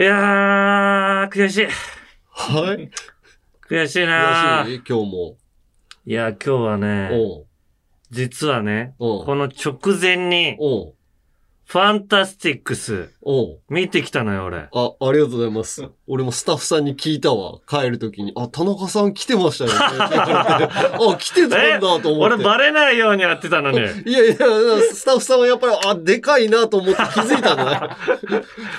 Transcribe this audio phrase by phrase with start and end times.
[0.00, 1.66] いやー、悔しい。
[2.30, 2.90] はい。
[3.68, 5.36] 悔しいな悔しい今日も。
[6.06, 7.46] いや、今日はね、おう
[8.10, 10.94] 実はね、おうこの直前に、おう
[11.70, 14.58] ファンタスティックス、おう見てきたのよ、俺。
[14.58, 15.86] あ、ありがとうございます。
[16.08, 17.60] 俺もスタッフさんに聞いたわ。
[17.68, 18.32] 帰るときに。
[18.34, 19.76] あ、田中さん来てましたよね。
[19.78, 22.34] あ、来てたんだと思って。
[22.34, 23.78] 俺バレないようにやってたのに。
[24.04, 24.34] いやいや、
[24.92, 27.96] スタッフさんはやっぱり、あ、でかいなと思って気づいたんじゃな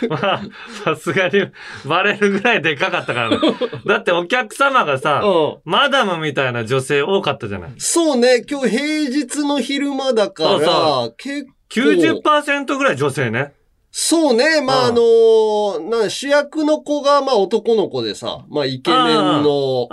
[0.04, 0.08] い？
[0.10, 0.42] まあ、
[0.84, 1.48] さすがに
[1.86, 3.38] バレるぐらいでかかったからね。
[3.86, 5.58] だってお客様がさ、うん。
[5.64, 7.72] マダムみたいな女性多かったじゃない？
[7.78, 11.52] そうね、今日平日の昼間だから、そうそ結構。
[11.72, 13.54] 90%ぐらい女性ね。
[13.94, 14.92] そうね、まあ、うん。
[14.92, 19.90] あのーな、主役の子が、まあ男の子でさ、まあイケメンの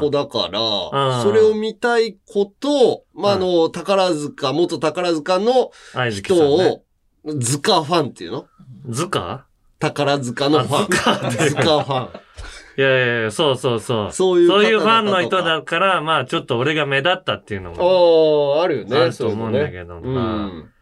[0.00, 1.22] 子だから、うん。
[1.22, 5.70] それを見たい子と、まあ、あの、宝塚、元宝塚の
[6.10, 6.34] 人。
[6.56, 6.82] を、
[7.40, 8.46] 塚ファンっていうの？
[8.88, 9.40] 図鑑
[9.78, 11.26] 宝塚のファン。
[11.26, 12.10] あ塚塚ファン。
[12.76, 14.12] いやいやいや、そうそうそう。
[14.12, 18.96] そういう方そういうファンの人だから、まあちょっと俺が目立ったっていうのもああ、あるよね。
[18.96, 20.46] あると思うんだけど、そういうのまあ。
[20.48, 20.77] ね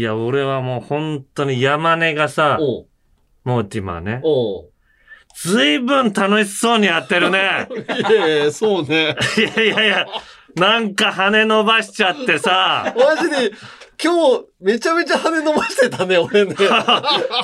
[0.00, 2.86] いや、俺はもう本当に山根がさうん。、おう
[3.44, 4.20] モーティマーね。
[4.22, 4.70] おう
[5.36, 7.68] ずいぶん楽しそうにやってるね。
[8.08, 9.14] いやいや、そうね。
[9.36, 10.06] いやいやいや、
[10.56, 13.52] なんか羽伸ばしちゃってさ、 マジで、
[14.02, 16.54] 今日、めちゃめちゃ羽伸ばしてたね、俺ね。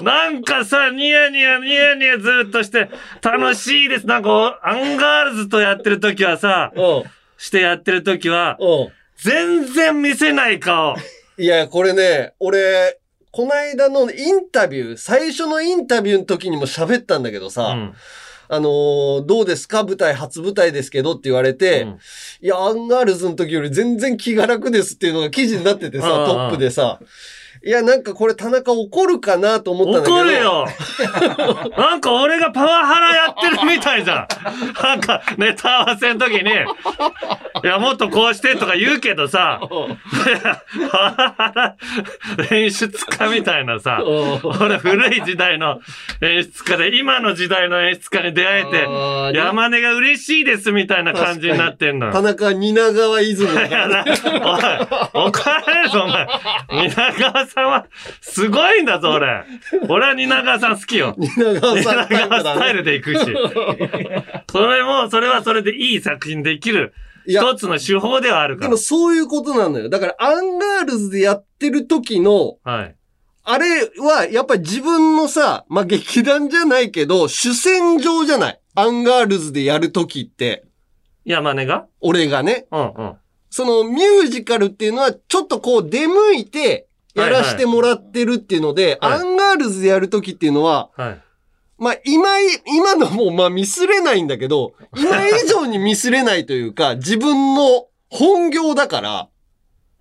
[0.01, 2.89] なんかさ、ニヤニヤニヤニヤずっとして、
[3.21, 4.07] 楽しいです。
[4.07, 7.03] なんか、アンガールズとやってる時はさ、うん。
[7.37, 8.89] してやってる時は、うん。
[9.17, 10.97] 全然見せない顔。
[11.39, 12.99] いや、これね、俺、
[13.31, 17.95] こないだのインタビュー、最初のインタビューの時にも喋ったんだけどさ、うん。
[18.49, 19.83] あのーどうですか？
[19.83, 21.99] 舞台、初舞台ですけどって言われて、うん。
[22.41, 27.01] いや、アンガールズの時より全然気が楽ですっていうのが記事になっててさ、トップでさ、
[27.67, 30.15] いや、なんかこれ田中怒るかなと思ったんだけど。
[30.15, 30.69] 怒るよ
[31.77, 34.29] なんか俺がパワハラやってるみたいじゃん。
[34.85, 36.55] なんかネタ合わせの時に、い
[37.67, 39.59] や、もっとこうしてとか言うけどさ、
[40.93, 41.75] パワハラ
[42.53, 45.81] 演出家みたいなさ、うん俺古い時代の
[46.21, 52.13] 演出家で、今の時代の演出家に出会えあて、ー山根が嬉しいですみたいな感じになってんのよ。
[52.13, 53.45] 田中蜷川イおい、怒
[55.51, 56.29] られるぞ、お前。
[56.91, 57.87] 蜷川さんは、
[58.21, 59.45] すごいんだぞ、俺。
[59.89, 61.17] 俺は蜷川さん好きよ。
[61.19, 62.75] 蜷川蜷さんタイプ川スタイ。
[62.75, 63.21] ルで行くし。
[64.51, 66.93] それも、それはそれでいい作品できる、
[67.27, 68.77] 一つの手法ではあるからでも。
[68.77, 69.89] そういうことなのよ。
[69.89, 72.97] だからアンガールズでやってる時の、はい。
[73.49, 78.61] あれは、やっぱり自分のさ、まあ、劇団じゃないけど、主戦場じゃない。
[78.75, 80.65] アンガールズでやるときって、
[81.25, 81.87] 山根が？
[82.01, 82.67] 俺がね。
[82.71, 83.17] うんうん。
[83.51, 91.23] そのミュージカルっていうのは、ちょっとこう出向いて、やらしてもらってるっていうので、はいはいアンガールズでやるときっていうのは、はい。
[91.79, 99.29] まあ、今い、今のも、まあ、ミスれないんだけど、今以上にミスれないというか、自分の本業だから、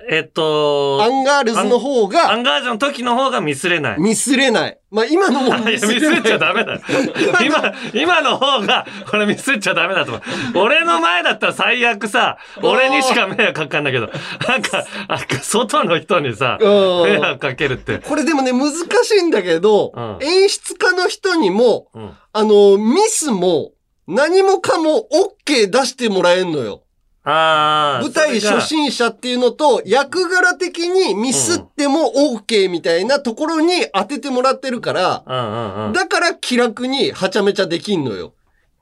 [0.10, 4.00] えっと、アンガールズの方アがンガージョンの時の方がミスれない。
[4.00, 4.80] ミスれない。
[4.92, 6.20] まあ、今のもいやミスミスれない。
[6.20, 6.82] っちゃダメだよ。
[7.44, 10.22] 今、今の方が、これミスっちゃダメだと思う。
[10.66, 14.10] 俺の前だったら最悪さ、俺にしか迷惑かかんないけど、
[14.48, 17.98] なんか、なんか外の人にさ、うん迷惑かけるって。
[17.98, 18.72] これでもね、難
[19.04, 22.12] しいんだけど、うん演出家の人にも、うん。
[22.34, 23.72] あの、ミスも、
[24.08, 25.08] 何もかも
[25.48, 26.85] OK 出してもらえんのよ。
[27.26, 28.02] ああ。
[28.02, 35.94] 舞台初心者っていうのと、役柄的にミスっても OK みたいなところに当ててもらってるから、うんうんうん。
[35.94, 38.34] だから気楽にはちゃめちゃできんのよ。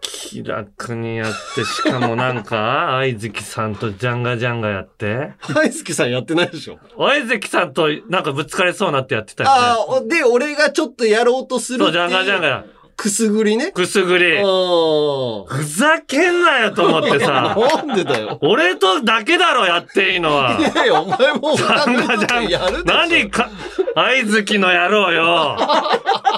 [0.04, 5.32] 気楽にやって、しかもなんか、 愛月さんとジャンガジャンガやって。
[5.54, 6.80] 大輔さんやってないでしょ。
[7.00, 9.56] 愛月さんとなんかぶつかりそうなってやってたよね。
[9.56, 12.64] ああ、で、俺がちょっとやろうとするそう、ジャンガジャンう、ガ。
[12.96, 13.72] くすぐりね。
[13.72, 14.42] くすぐり。
[14.42, 17.20] うふざけんなよと思ってん。
[17.20, 17.56] さ。
[17.56, 18.38] なんでだよ。
[18.42, 20.58] 俺とだけだろ、やっていいのは。
[20.60, 22.96] いやいや、お前もジャンガジャンやるでしょ。
[22.96, 23.50] 何か、
[23.96, 25.58] 愛月の野郎よ。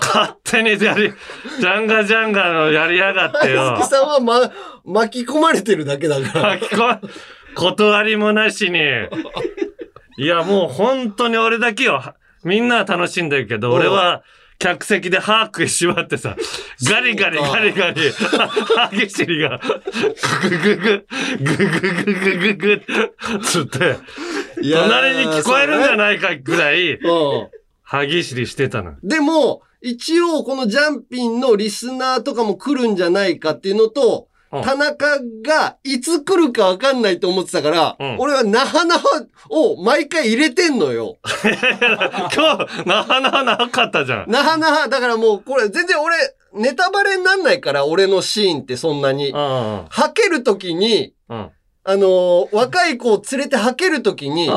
[0.01, 1.13] 勝手にやり、
[1.59, 3.77] ジャンガジャンガのやりやがってよ大。
[3.81, 4.51] 輔さんは、ま、
[4.85, 6.49] 巻き込まれてるだけだから。
[6.57, 7.09] 巻き込む
[7.55, 8.79] 断りもなしに。
[10.17, 12.01] いや、もう本当に俺だけよ。
[12.43, 14.23] みんなは楽しんでるけど、俺は、
[14.57, 16.35] 客席で歯食いしばってさ、
[16.89, 19.59] ガリガリガリガリ、歯ぎしりが、
[20.41, 21.05] ググググ、
[21.39, 23.97] グググググつって、
[24.55, 27.49] 隣に聞こえるんじゃないかぐらい、うん。
[27.83, 28.95] 歯ぎしりしてたの。
[29.03, 41.17] でも、一応このジャンピンのリスナーとかも来るんじゃないかっていうのと、うん田中がいつ来るかわかんないと思ってたから、うん俺は那覇那覇を毎回入れてんのよ。
[42.33, 44.25] 今日、なかなかなかったじゃん。
[44.27, 46.15] 那覇那覇、だからもうこれ全然俺、
[46.53, 49.31] ネタバレになんないから、俺のシーンってそんなに。
[49.33, 51.49] はけるときに、うん。
[51.87, 54.49] あのー若い子を連れてはけるときに、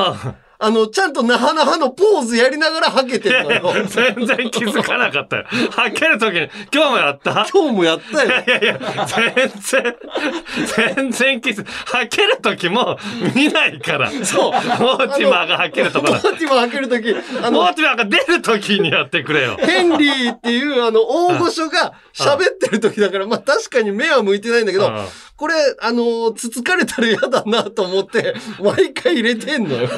[0.61, 3.73] ああの、ちゃんと那覇那覇のポーズやりながらはけてるのよ。
[3.87, 5.45] 全然気づかなかったよ。
[5.71, 7.47] はけるときに、今日もやった？
[7.51, 8.29] 今日もやったよ。
[8.29, 9.95] いやいや、全然、
[10.95, 12.99] 全然気づ、はけるときも
[13.33, 14.11] 見ないから。
[14.25, 16.13] そうモーティマーがはけるとこだ。
[16.13, 19.57] モーティマーはけるとき、あのモー、ティマーが出るときにやってくれよ。
[19.57, 25.05] ヘンリーっていうあの大御所が喋ってる時だから、まあ確かに目は向いてないんだけど、うん
[25.39, 29.83] これ、あのーつつかれたら嫌だなと思って、 毎回入れてんのよ。
[29.83, 29.89] いや、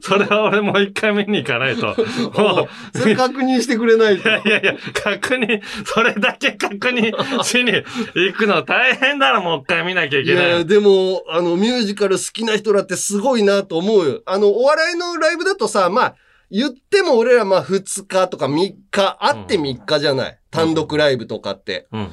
[0.00, 1.86] それは俺もう一回見に行かないと。
[2.40, 4.32] もう、それ確認してくれないとい。
[4.32, 7.72] やいやいや、確認、それだけ確認しに
[8.14, 10.50] 行くの大変だろ、もう一回見なきゃいいけない。
[10.50, 14.22] や、でも、あの、ミュージカル好きな人らってすごいなと思うよ。
[14.26, 16.14] あの、お笑いのライブだとさ、まあ、
[16.52, 20.38] 言っても俺らまあ2日とか3日、あって3日じゃない。
[20.50, 21.86] 単独ライブとかって。
[21.92, 22.06] うんうん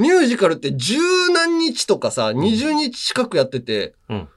[0.00, 0.96] ミュージカルって十
[1.32, 4.28] 何日とかさ、20日近くやってて、うん。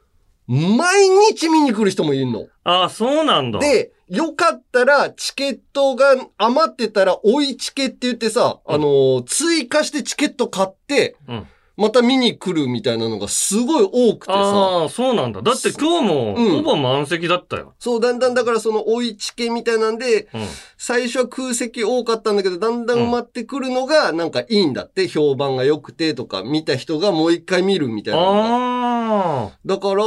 [0.48, 2.48] 毎日見に来る人もいるの。
[2.66, 3.60] ああ、そうなんだ。
[3.60, 11.48] で、よかったら、チケットが余ってたら、追いチケって言ってさ、あのー追加してチケット買って、うん。
[11.76, 14.40] また見に来るみたいなのがすごい多くてさ。
[14.40, 15.42] ああ、そうなんだ。
[15.42, 17.74] だって今日もうんほぼ満席だったよ。
[17.80, 20.46] そう、だんだんだからその追いチケみたいなんで、うん。
[20.78, 28.20] 最初は空席多かったんだけど、だんだん埋まってくるのが、なんかいいんだって、評判が良くてとか、見た人がもう一回見るみたいな。
[28.20, 29.52] ああ。
[29.66, 30.04] だから、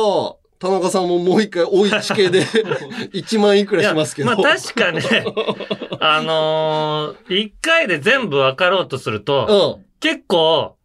[0.58, 2.44] 田中さんももう一回追いチケで
[3.12, 4.28] 1万いくらしますけど。
[4.28, 5.02] まあ確かね、
[6.00, 9.86] あのー、一回で全部分かろうとすると、うん。
[9.98, 10.75] 結構、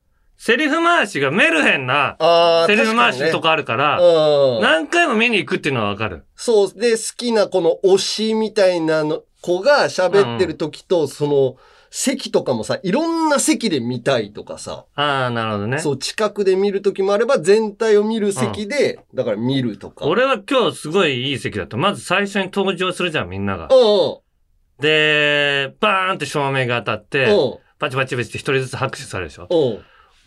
[0.44, 2.18] セリフ回しがメルヘンな
[2.66, 4.14] セリフ回しと確かあるから、かにね
[4.56, 4.62] うん。
[4.64, 6.26] 何回も見に行くっていうのは分かる。
[6.36, 6.74] そう。
[6.74, 11.58] で、好きなこの推しみたいなの子が喋ってる時と、その、
[11.92, 15.78] 席とかもさ、いろんな席で見たいとかさ、ああ、なるほどね。
[15.78, 20.08] そう、近くで見る時もあれば、全体を見る席で、だから見るとか。
[20.08, 21.78] 俺は今日すごいいい席だった。
[21.78, 23.68] まず最初に登場するじゃん、みんながう。
[23.68, 27.06] んで、バーンって照明が当たっうん。
[27.06, 27.58] て、うん。
[27.78, 29.48] パチパチパチって一人ずつ拍手されるでしょ。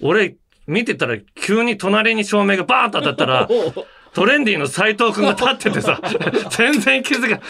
[0.01, 0.09] うん。
[0.09, 0.37] 俺、
[0.67, 3.49] 見てたら急に隣に照明がバーンと当たったら、
[4.15, 6.01] トレンディの斎藤くんが立っててさ、
[6.51, 7.41] 全然気づか、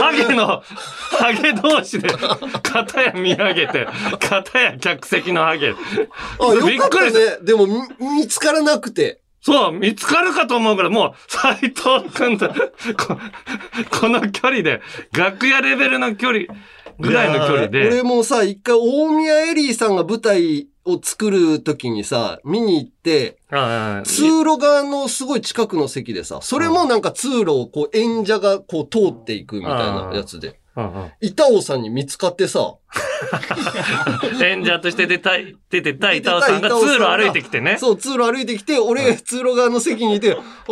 [0.00, 0.62] ハゲの、
[1.10, 2.08] ハゲ同士で、
[2.62, 3.86] 片や見上げて、
[4.18, 5.74] 片や客席のハゲ。
[6.40, 7.20] あ、よかっびっくりね。
[7.42, 9.20] でも、み見つからなくて。
[9.42, 13.18] そう、見つかるかと思うから、もう、斎藤くんと、こ
[13.90, 14.80] この距離で、
[15.12, 16.44] 楽屋レベルの距離
[16.98, 23.38] ぐらいの距離で、俺もさ、一回大宮エリーさんが舞台を作る時にさ、見に行って、
[24.04, 30.60] 通路側のすごい近くの席でさ、それもなんか通路をこう演者がこう通っていくみたいなやつで、
[31.20, 32.74] 板尾さんに見つかってさ、
[34.42, 37.78] 演者として出たい、 出てた板尾さんが通路歩いてきてね。
[37.78, 40.36] そう、通路歩いてきて、俺が通路側の席にいて、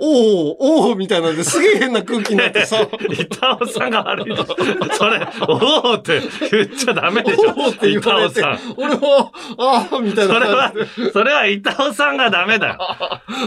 [0.00, 2.80] おおおおみたいなんですげえ変な空気になってさ、
[3.10, 4.44] 板尾さんが歩いて、
[4.94, 7.54] それ、おおって言っちゃダメでしょ。
[7.56, 8.42] おおって言われて
[8.76, 10.72] 俺も、ああ、みたいなそれは
[11.12, 12.78] それは板尾さんがダメだよ。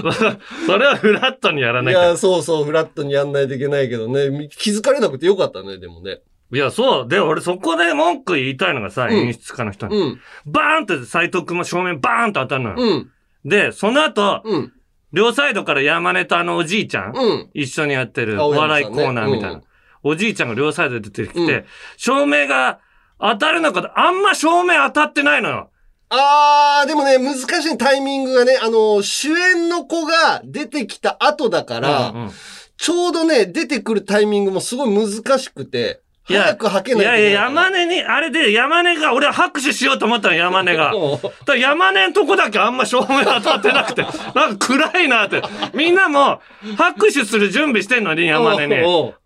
[0.67, 2.03] それはフラットにやらいなきゃ。
[2.09, 6.19] や、そうそう、フラットにやんないといけないけどね、気づかれなくてよかったね、でもね。
[6.51, 7.07] いや、そう。
[7.07, 9.97] で、俺そこで文句言いたいのがさ、うん演出家の人に。
[9.97, 12.75] うん、バーンって斎藤くんも正面バーンと当たるのよ。
[12.77, 13.09] うん、
[13.43, 14.73] で、その後、うん、
[15.13, 17.49] 両サイドから山根とあのおじいちゃん、うん。
[17.53, 19.51] 一緒にやってるお笑いコーナーみたいな。
[19.51, 19.63] うん
[20.05, 21.65] おじいちゃんが両サイドで出てきて、うん
[21.95, 22.79] 照明が
[23.19, 25.69] 当たるのか、あんま照明当たってないのよ。
[26.09, 32.31] あー、でもね、難しいタイミングがね、あの、主演の子が出てきた後だから、うんうん
[32.75, 40.93] ちょうどね、出てくるタイミングもすごい難しくて、いや早く吐けないいやいや、山根に、あれで山根が、俺は拍手しようと思ったの、山根が。
[41.45, 44.03] だ山根のとこだけあんま照明当たってなくて、
[44.33, 45.41] なんか暗いなって。
[45.73, 46.41] みんなも
[46.77, 48.75] 拍手する準備してんのに、山根に。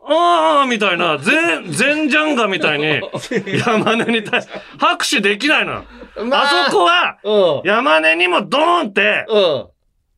[0.09, 3.01] ああ、みたいな、全、全ジャンガみたいに、
[3.63, 5.83] 山根に対して、拍手できないの。
[6.25, 7.69] まあそこは、うん。
[7.69, 9.65] 山根にもドーンって、うん。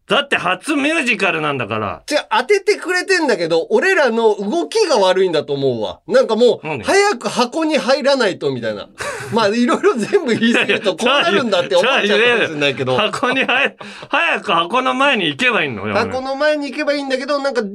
[0.10, 2.02] だって初ミュージカルなんだから。
[2.10, 6.02] 違う、当ててくれてんだけど、俺らの動きが悪いんだと思うわ。
[6.08, 6.84] なんかもう、何？
[6.84, 8.90] 早く箱に入らないと、みたいな。
[9.32, 12.98] まあ、いろいろ全部言い過ぎると、こうなるんだって思っちゃうかもしれないけど。
[12.98, 13.76] 箱に入、
[14.10, 15.94] 早く箱の前に行けばいいのよ。
[15.94, 17.68] 箱の前に行けばいいんだけど、なんかで、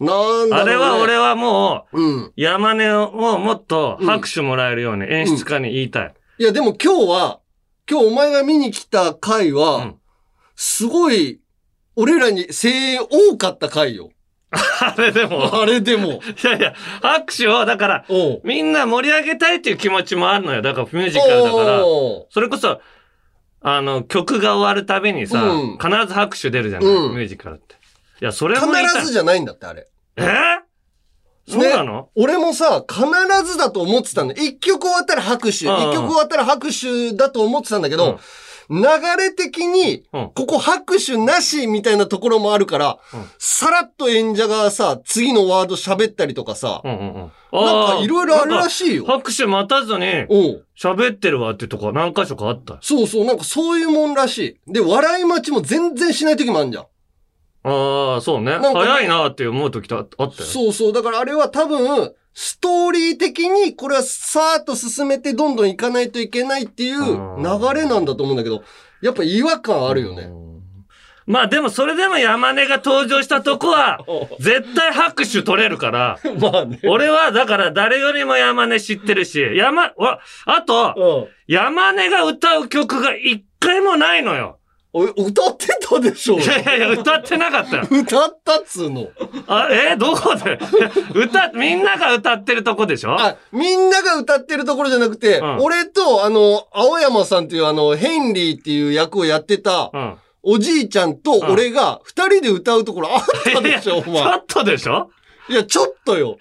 [0.00, 0.56] なんだろう、ね。
[0.56, 2.32] あれは俺はもう、うん。
[2.34, 6.14] 山根をもっと拍手もらえるように演出家に言いたい。
[6.38, 7.38] いや、でも今日は、
[7.88, 9.94] 今日お前が見に来た回は、うん
[10.56, 11.40] すごい、
[11.96, 14.10] 俺らに声援多かった回よ。
[14.50, 16.12] あれでも、あれでも。
[16.12, 18.04] いやいや、拍手を、だから、
[18.44, 20.62] みんな盛り上げたいっていう気持ちもあるのよ。
[20.62, 21.80] だからミュージカルだから。
[22.30, 22.80] それこそ、
[23.60, 27.74] あの、曲が終わるたびにさ、うん必ず拍手出るじゃない、うんミュージカルって。
[28.20, 29.88] いや、それも必ずじゃないんだって、あれ。
[30.16, 30.64] えー？
[31.46, 33.04] そうなの、俺もさ、必
[33.44, 34.34] ずだと思ってたんだ。
[34.34, 35.50] 一曲終わったら拍手。
[35.50, 38.18] 一うん曲終わったら拍手だと思ってたんだけど、
[38.70, 38.82] 流
[39.18, 47.32] れ的に、うんここ拍手なしみたいなところもあるから、うんさらっと演者がさ、次のワード喋ったりとかさ、うんうんうん。
[47.52, 49.04] なんかいろいろあるらししいよ。
[49.04, 50.62] 拍手待たずにうん。
[50.76, 52.78] 喋ってるわってとこ何箇所かあった。
[52.80, 54.72] そうそう、なんかそういうもんらしい。
[54.72, 56.84] で、笑い待ちも全然しない時もあるじゃん。
[57.64, 58.52] ああ、そうね。
[58.58, 60.30] なんか早いなって思う時とああったよ。
[60.32, 60.92] そうそう。
[60.92, 68.62] だからあれは多分、ストーリー的にこれはさーっと進めてどんどん行かないといけないっていう流れなんだと思うんだけど、
[69.02, 70.22] やっぱ違和感あるよね。
[70.24, 70.44] うん
[71.26, 74.00] まあでもそれでも山根が登場したとこは、
[74.40, 76.80] 絶対拍手取れるから、 まあね。
[76.84, 81.52] 俺はだから誰よりも山根知ってるし、山、わあと、うん。
[81.54, 84.58] 山根が歌う曲が一回もないのよ。
[84.96, 87.86] お歌ってたでしょいやいやいや、歌ってなかったよ。
[87.90, 89.08] 歌ったっつうの。
[89.48, 90.58] あ、えどこで？
[91.14, 93.12] 歌、みんなが歌ってるとこでしょ？
[93.20, 100.14] あ、みんなが歌ってるところじゃなくて、うん俺と、あの、青山さんっていうあの、ヘンリーっていう役をやってた、うん。
[100.46, 104.22] おじいちゃんと俺が二人で歌うところあったでしょ、おちょ前。
[104.36, 105.10] っとでしょ？
[105.48, 106.38] いや、ちょっとよ。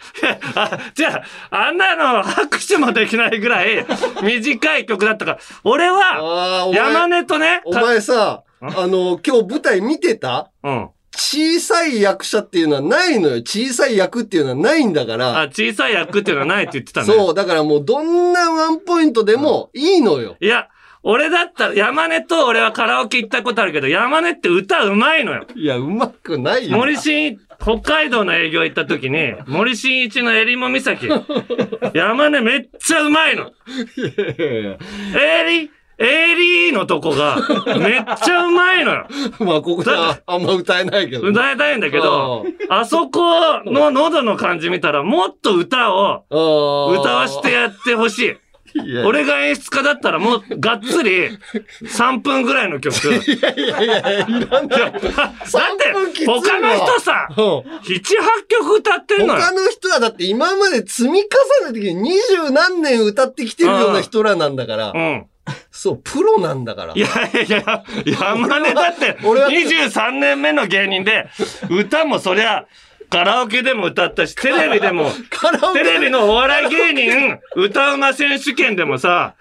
[0.95, 3.86] じゃあ、あんなの拍手もできないぐらい
[4.22, 10.50] 短い曲だったから、俺は、山根とね、お前さ、あの、今日舞台見てた？
[10.63, 10.89] うん。
[11.15, 13.36] 小さい役者っていうのはないのよ。
[13.38, 15.41] 小さい役っていうのはないんだから。
[15.41, 17.05] あ、小さい役っていうのはないって言ってたね。
[17.05, 20.38] そう、だからもうどんなワンポイントでもいいのよ。
[20.39, 20.69] いや、
[21.03, 25.45] 俺だったら、山根と俺はカラオケ行ったことあるけど、山根って歌うまいのよ。
[25.53, 26.77] いや、うまくないよ。
[26.77, 31.08] 森進一、北海道の営業行った時に、森進一の襟裳岬。
[31.93, 33.43] 山根めっちゃうまいの。
[33.43, 34.77] いやいやいや
[35.41, 37.38] エリ、エリーのとこが、
[37.79, 39.08] めっちゃうまいのよ。
[39.39, 41.27] まあ、ここではあんま歌えないけど。
[41.27, 48.42] 歌いたいんだけど、あそこの喉の感じ見たら、もっと歌をあ歌わしてやってほしい。
[49.06, 51.30] 俺が演出家だったらもうがっつり
[51.84, 52.94] 3分ぐらいの曲。
[52.94, 54.27] だっていやいやいや、いらない。
[54.27, 58.01] 3分きついわ他の人さ、うん7、8
[58.48, 59.42] 曲歌ってんのよ。
[59.42, 64.98] 他の人はだって今まで積み重ねてきて二十何年歌ってきてるような人らなんだからう。
[64.98, 65.25] ん。
[65.72, 67.00] そう、プロなんだからい。
[67.00, 67.84] やいやいや、
[68.20, 71.27] 山根だって俺は23年目の芸人で、
[71.70, 72.65] 歌もそりゃ、
[73.13, 79.36] カラオケでも歌ったし、テレビでも、 カラオケテレビのお笑い芸人、歌うま選手権でもさ、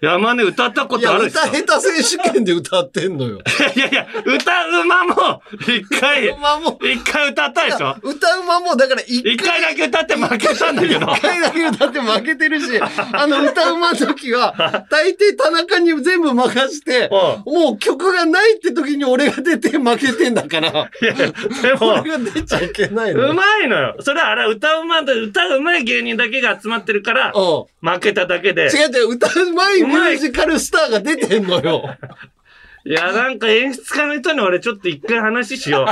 [0.00, 1.42] 山根歌ったことあるしさ。
[1.52, 3.40] 歌下手選手権で歌ってんのよ。
[3.76, 6.28] いやいや、歌うまも、一回、
[6.90, 7.96] 一回歌ったでしょ？
[8.02, 11.12] 歌うまも、だから一一回だけ歌って負けたんだけど。
[11.12, 12.80] 一回だけ歌って負けてるし、
[13.12, 14.54] あの歌うまの時は、
[14.90, 20.70] 大抵田中に全部任して、もう曲がないって時に俺が出て負けてんだから、
[21.02, 23.96] いや、でも、 俺が出ちゃいけないうまいのよ。
[24.00, 27.88] それはあれ歌うまで、歌うまい芸人だけが集まってるから、うん。
[27.92, 28.64] 負けただけで。
[28.66, 31.96] 違う違う、歌うまいミュージカルスターが出てんのよ。
[32.86, 35.86] いや、なんか演出家の人に俺ちょっと一回話しよ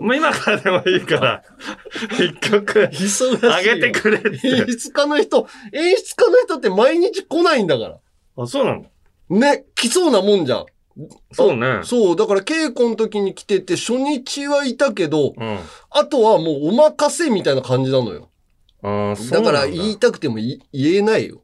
[0.00, 0.02] う。
[0.02, 1.42] もう今からでもいいから、
[2.12, 2.88] 一曲。
[3.52, 4.28] あげてくれって。
[4.48, 7.96] 演出家の人、演出家の人って毎日来ないんだから。
[8.36, 8.84] あ、そうなの？
[9.30, 10.66] ね、来そうなもんじゃん。
[11.32, 11.80] そうね。
[11.84, 15.58] そう、だから稽古の時に来てて、初日はいたけど、うん。
[15.90, 18.30] あとはもうお任せみたいな感じなのよ。
[18.82, 19.52] ああ、そうだ。
[19.52, 21.42] から言いたくてもい言えないよ。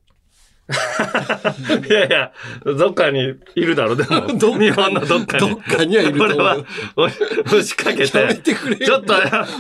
[1.89, 2.33] いやいや、
[2.65, 4.27] どっかにいるだろ、でも。
[4.39, 5.51] どっかに日本のどっかに。
[5.51, 6.57] どっかにはいると思う俺は、
[6.97, 8.87] お押しかけやめて、てくれよ。
[8.87, 9.13] ちょっと、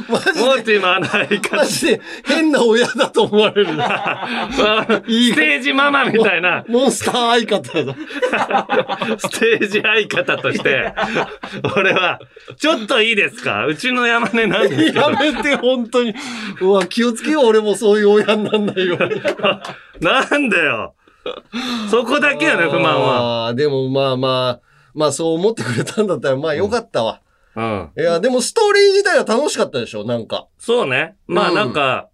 [0.08, 0.40] モマジで？
[0.40, 2.00] ーティのあの相方マジで？
[2.24, 3.66] 変な親だと思われる。
[3.74, 7.94] ステージママみたいな、モンスター相方だ。
[9.18, 10.94] ステージ相方として、
[11.76, 12.18] 俺は、
[12.56, 13.66] ちょっといいですか？
[13.66, 16.14] うちの山根なんですけどや、めて、本当に。
[16.62, 19.20] うわ、気をつけよう、俺もそういう親になんないように。
[20.00, 20.94] なんでよ。
[21.90, 23.46] そこだけよね、不満は。
[23.48, 24.60] あーでもまあまあ、
[24.94, 27.20] まあそう思ってくれたんだったら、まあよかったわ。
[27.56, 27.90] うん。
[27.96, 30.46] いや、でもストーリー自体は楽しかったでしょ、なんか。
[30.58, 31.16] そうね。
[31.26, 32.08] まあうんなんか、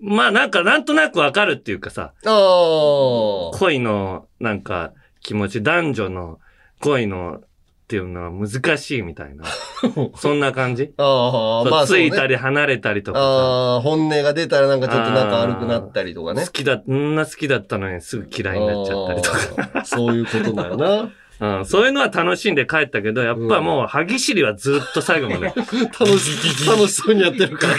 [0.00, 3.58] まあなんかなんとなくわかるっていうかさ、ああ。
[3.58, 4.92] 恋のなんか
[5.22, 6.38] 気持ち、男女の
[6.80, 7.40] 恋の
[7.88, 9.46] っていうのは難しいみたいな。
[10.16, 10.92] そんな感じ？
[10.98, 11.86] ああ、まあ。
[11.86, 13.24] ついたり離れたりとかさ。
[13.24, 16.48] ああ、本音が出たらなんかちょっと仲悪くなったりとかね好。
[16.52, 19.84] きだ、んな好きだったのにすぐ嫌いになっちゃったりとか。
[19.86, 21.10] そういうことだよな。
[21.40, 25.46] うん、そういうのは楽しんで帰ったけど、やっぱもう、歯ぎしりはずっと最後まで。
[25.54, 27.74] 楽し、楽しそうにやってるから。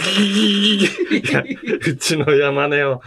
[1.86, 3.02] うちの山根を、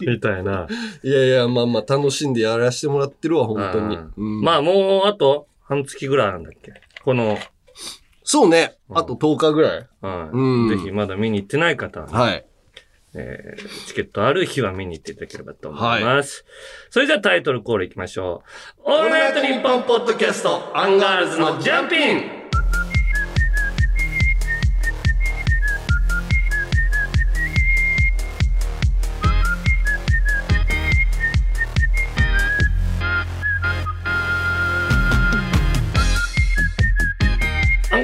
[0.00, 0.68] みたいな。
[1.02, 3.96] いやいや、まあまあ楽しんでやらせてもらってるわ、本当に。
[3.96, 6.72] うんうんまあもう、あと、半月ぐらいなんだっけ？
[7.02, 7.38] この、
[8.24, 8.76] そうね。
[8.90, 9.88] うんあと10日ぐらい。
[10.02, 12.46] はいうんぜひまだ見に行ってない方はね、はい。
[13.14, 16.44] えーチケットある日は見に行っていただければと思います。
[16.90, 18.42] それじゃあタイトルコールいきましょ
[18.86, 18.90] う。
[18.92, 22.39] オールナイトニッポンポッドキャスト、アンガールズのジャンピン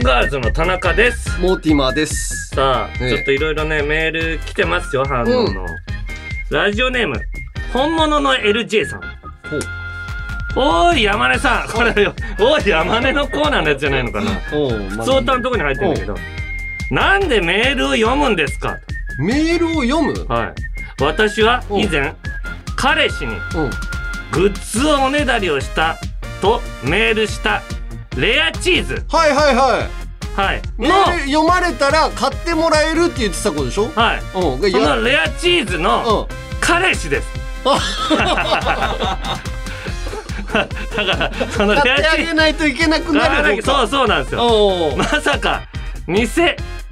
[0.06, 1.40] ガールズの田中です。
[1.40, 2.50] モーティマーです。
[2.54, 5.66] さあ、ええちょっといろいろね、メール来てますよ、反応の。
[6.48, 7.20] ラジオネーム、
[7.72, 9.00] 本物の LJ さん。
[9.00, 9.06] ほ
[9.56, 9.60] う。
[10.54, 11.68] おーい、山根さん。
[11.68, 14.30] これよ、おい、山根のコーナーのやつじゃないのかな。
[14.30, 16.16] 普通歌のとこに入ってるんだけど。
[16.92, 18.78] なんでメールを読むんですか？
[19.18, 20.24] メールを読む？
[20.28, 20.54] は
[21.00, 21.02] い。
[21.02, 22.14] 私は以前、
[22.76, 23.40] 彼氏にうん。
[24.30, 25.98] グッズをおねだりをした
[26.40, 27.60] とメールした
[28.16, 29.04] レアチーズ。
[29.10, 29.88] はいはいは
[30.36, 30.40] い。
[30.40, 30.62] はい。
[30.78, 33.90] メの、ール読まれたら買ってもらえるって言ってたことでしょ？
[33.94, 34.22] はい。
[34.34, 34.60] うん。
[34.60, 36.36] がそやのレアチーズのうん。
[36.60, 37.28] 彼氏です。
[37.66, 37.72] だ
[41.04, 42.26] から、そのレ買ってあアチーズ。
[42.26, 43.78] げないといけなくなるのか。
[43.78, 44.46] そうそうなんですよ。
[44.46, 45.62] おうまさか、
[46.08, 46.26] 偽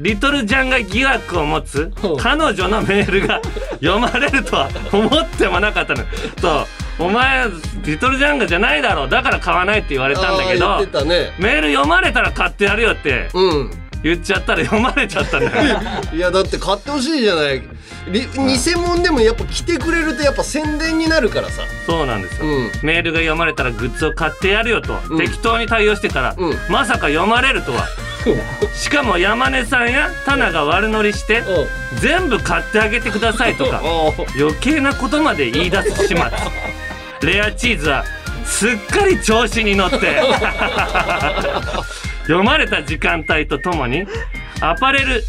[0.00, 3.40] リトルジャンが疑惑を持つうん彼女のメールが
[3.80, 6.02] 読まれるとは思ってもなかったの。
[6.40, 6.66] そう、
[6.98, 7.46] お前、
[7.84, 9.08] リトルジャンガじゃないだろう。
[9.08, 11.32] だから買わないって言われたんだけどね。
[11.38, 13.70] メール読まれたら買ってやるよってうん。
[14.02, 15.80] 言っちゃったら読まれちゃったんだよ。
[16.12, 17.62] いやだって買ってほしいじゃない。
[18.08, 21.62] り偽物でもやっぱ来てくれるとやっぱ宣伝になるからさ。
[21.86, 22.46] そうなんですよ。
[22.46, 22.70] うん。
[22.82, 27.86] メールが読まれたらグッズを買ってやるよと、うん適当に対応してたら、うんまさか読まれるとは。
[28.74, 31.68] しかも山根さんやタナが悪乗りして、うん。
[31.98, 33.82] 全部買ってあげてくださいとか、
[34.38, 36.24] 余計なことまで言い出す始末。
[37.22, 38.04] レアチーズは
[38.44, 40.20] すっかり調子に乗って
[42.22, 44.04] 読まれた時間帯とともに
[44.60, 45.24] アパレル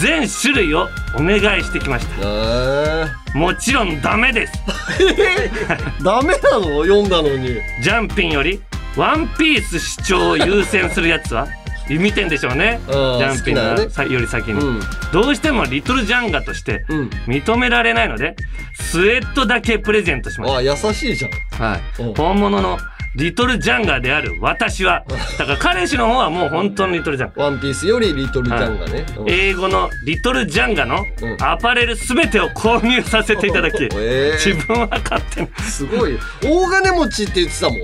[0.00, 2.12] 全種類をお願いしてきました。
[2.22, 4.52] えもちろんダメです。
[4.98, 6.82] ー、ダメなの？
[6.84, 7.60] 読んだのに。
[7.82, 8.62] ジャンピンより
[8.96, 11.48] ワンピース主張を優先するやつは
[11.90, 12.80] 見てんでしょうね。
[12.90, 14.12] ジうんャンピンね。
[14.14, 14.80] より先に、うん。
[15.12, 17.10] どうしてもリトルジャンガとしてうん。
[17.26, 18.36] 認められないので
[18.74, 21.30] スウェットだけプレゼントしましたあ、優しいじゃん。
[21.62, 22.02] はい。
[22.02, 22.14] うん。
[22.14, 22.78] 本物の
[23.16, 25.04] リトルジャンガーである私は
[25.38, 27.42] だから彼氏の方はもう本当のリトルジャンガ。
[27.48, 29.06] ーワンピースよりリトルジャンがね。
[29.18, 29.30] うん。
[29.30, 31.36] 英語のリトルジャンガのうん。
[31.42, 34.32] アパレルすべてを購入させていただき えー。
[34.34, 36.18] 自分は買ってすごい。
[36.42, 37.78] 大金持ちって言ってたもん。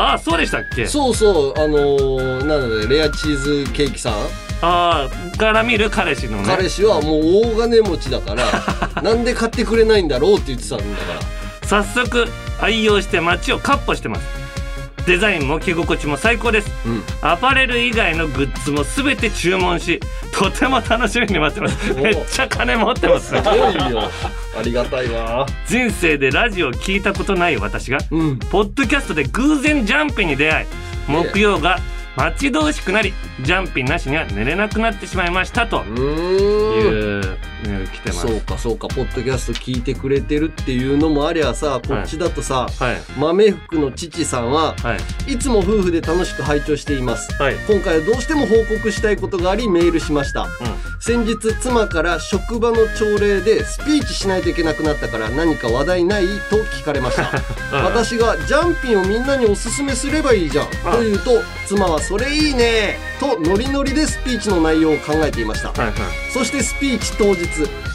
[0.00, 0.86] ああそうでしたっけ？
[0.86, 4.14] そうそう、あのー、なんだね、レアチーズケーキさん？
[4.62, 8.44] ああから見る彼氏のね彼氏はもう大金持ちだから、
[9.02, 11.20] なんで買ってくれないんだろうって言ってたんだから。
[11.66, 12.26] 早速
[12.60, 14.22] 愛用して街をカッポしてます
[15.10, 17.02] デザインも着心地も最高ですうん。
[17.20, 19.98] アパレル以外のグッズも全て注文し
[20.32, 24.02] とても楽しみに待ってますおめっちゃ金持ってますすごいよ。
[24.56, 25.46] ありがたいわ。
[25.66, 28.38] 人生でラジオを聞いたことない私がうん。
[28.38, 30.66] ポッドキャストで偶然ジャンピンに出会い
[31.08, 31.80] 木曜が
[32.16, 35.84] 待ち遠しくなりジャンピンなしには寝れなくなってしまいましたと。
[35.84, 38.26] いうメール来てます。
[38.26, 42.96] そうかそうか、ポッドキャスト聞いてくれてるっていうのもありゃさ、こっちだとさ、はい。
[43.18, 44.96] 豆福の父さんは、は
[45.26, 45.32] い。
[45.32, 47.30] いつも夫婦で楽しく拝聴しています。
[47.40, 47.56] はい。
[47.68, 50.48] 今回はどうしても報告したいことがありメールしました。
[51.00, 56.26] 先日妻から職場の朝礼でスピーチしないといけなくなったから何か話題ない？
[56.50, 57.30] と聞かれました。
[57.78, 57.84] うん。
[57.84, 60.66] 私がジャンピンをみんなにおすすめすればいいじゃん。
[60.66, 62.98] と言うと妻はそれいいね。
[63.18, 65.68] とノリノリでスピーチの内容を考えていました。
[65.68, 65.94] はいはい。
[66.32, 67.42] そしてスピーチ当日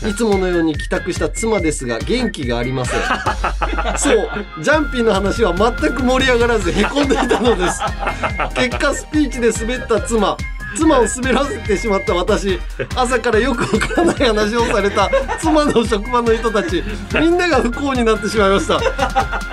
[0.10, 3.00] いつものように帰宅した妻ですが元気がありません。
[3.98, 4.30] そう
[4.62, 7.80] ジャンピンの話は全く盛り上がらずへこんでいたのです。
[8.56, 10.38] 結果スピーチで滑った妻
[10.76, 12.60] 妻を滑らせてしまった私
[12.96, 16.84] 朝からよくわからない話をされた妻の職場の人たち
[17.20, 18.80] みんなが不幸になってしまいました。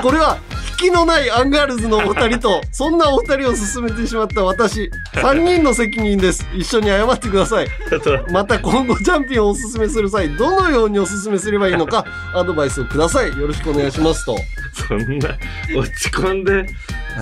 [0.02, 0.38] これは
[0.82, 4.90] 引きのないアンガールズのお二人とそんなお二人を勧めてしまった私。
[5.14, 6.44] 3人の責任です。
[6.52, 7.68] 一緒に謝ってください。
[8.32, 13.28] また今後ジャンピンをおすすめする際どのようにおすすめすればいいのかアドバイスをください。
[13.28, 14.36] よろしくお願いしますと。
[14.88, 15.28] そんな
[15.76, 16.66] 落ち込んで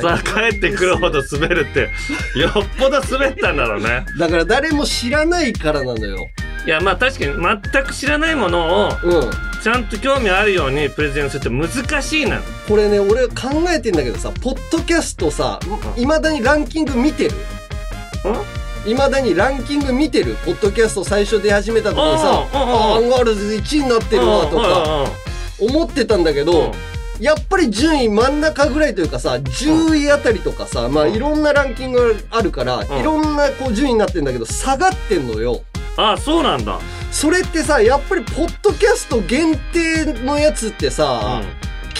[0.00, 1.90] さあ帰ってくるほど滑るって
[2.38, 4.06] よっぽど滑ったんだろうね。
[4.18, 6.16] だから誰も知らないからなのよ。
[6.64, 9.49] いやまあ確かに全く知らないものをうん。
[9.62, 12.40] ちゃんと興味あるようにプレゼンするって難しいな。
[12.66, 15.60] これね、俺考えてんだけどさ、ポッドキャストさ、
[15.96, 17.34] いまだにランキング見てる？
[18.86, 25.04] いまだにランキング見てるポッドキャスト最初出始めた時にさ、アンガールズ1位になってるわとか
[25.60, 26.72] 思ってたんだけど、
[27.20, 31.14] やっぱり順位真ん中ぐらいというかさ、10位あたりとかさ、まあうん。
[31.14, 32.98] いろんなランキングがあるから、ん。
[32.98, 35.60] いろんなこう順位になってんだけど、下がってんのよ。
[35.98, 36.78] ああそうなんだ
[37.10, 41.42] それってさ、やっぱりポッドキャスト限定のやつってさ、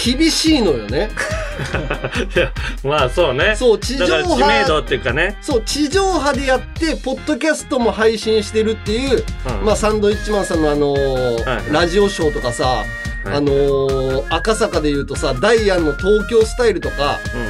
[0.03, 1.11] 厳しいのよね。
[2.35, 3.55] いやまあそうね。
[3.57, 9.25] そう、地上だから知名波、度っていうかね、そう、地上波でやって、ポッドキャストも配信してるっていう、
[9.61, 9.65] うん。
[9.67, 11.73] まあサンドイッチマンさんのあのーはい。
[11.73, 12.87] ラジオショーとかさ、はい。
[13.27, 17.45] あのー赤坂で言うとさ、ダイアンの東京スタイルとか、うんう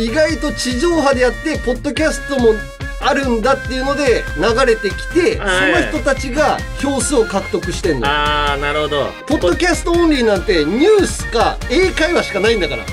[0.00, 0.02] ん。
[0.02, 2.54] 意外と地上波でやって、ポッドキャストも
[3.00, 5.90] あるんだっていうので流れてきて、はい。
[5.90, 8.06] その人たちが票数を獲得してんの。
[8.06, 9.06] ああなるほど。
[9.26, 12.84] ポッドキャストオンリーなんてニュースか英会話しかないんだから。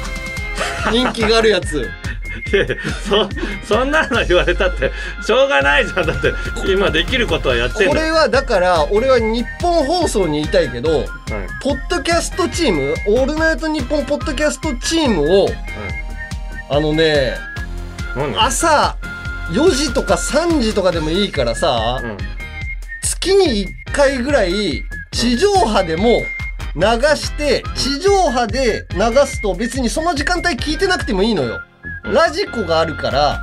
[0.91, 1.89] 人気があるやつ。
[3.07, 3.29] そ
[3.63, 4.91] そんなの言われたって
[5.25, 6.05] しょうがないじゃん。
[6.05, 6.31] だって
[6.67, 11.07] 今できることはやってんだこれはだから、俺は日本放送に言いたいけど、はい。
[11.61, 15.47] ポッドキャストチーム、オールナイトニッポンポッドキャストチームを、
[16.69, 17.37] あのね、
[18.15, 18.95] 何朝
[19.51, 22.17] 4時とか3時とかでもいいからさ、うん。
[23.01, 26.23] 月に1回ぐらい地上波でも
[26.75, 26.81] 流
[27.15, 31.61] して、地上波で流すと別にその時間帯聞いてなくてもいいのよ。
[32.05, 32.13] うん。
[32.13, 33.41] ラジコがあるから、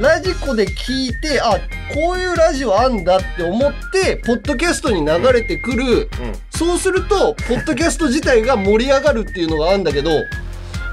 [0.00, 1.52] ラジコで聞いて、あ、
[1.92, 5.84] こういうラジオあんだって思って、ポッドキャストに流れてくる。
[5.84, 5.90] うん。
[5.90, 6.08] うん。
[6.50, 10.10] そうすると、ポッドキャスト自体が盛り上がるっていうのがあるんだけど、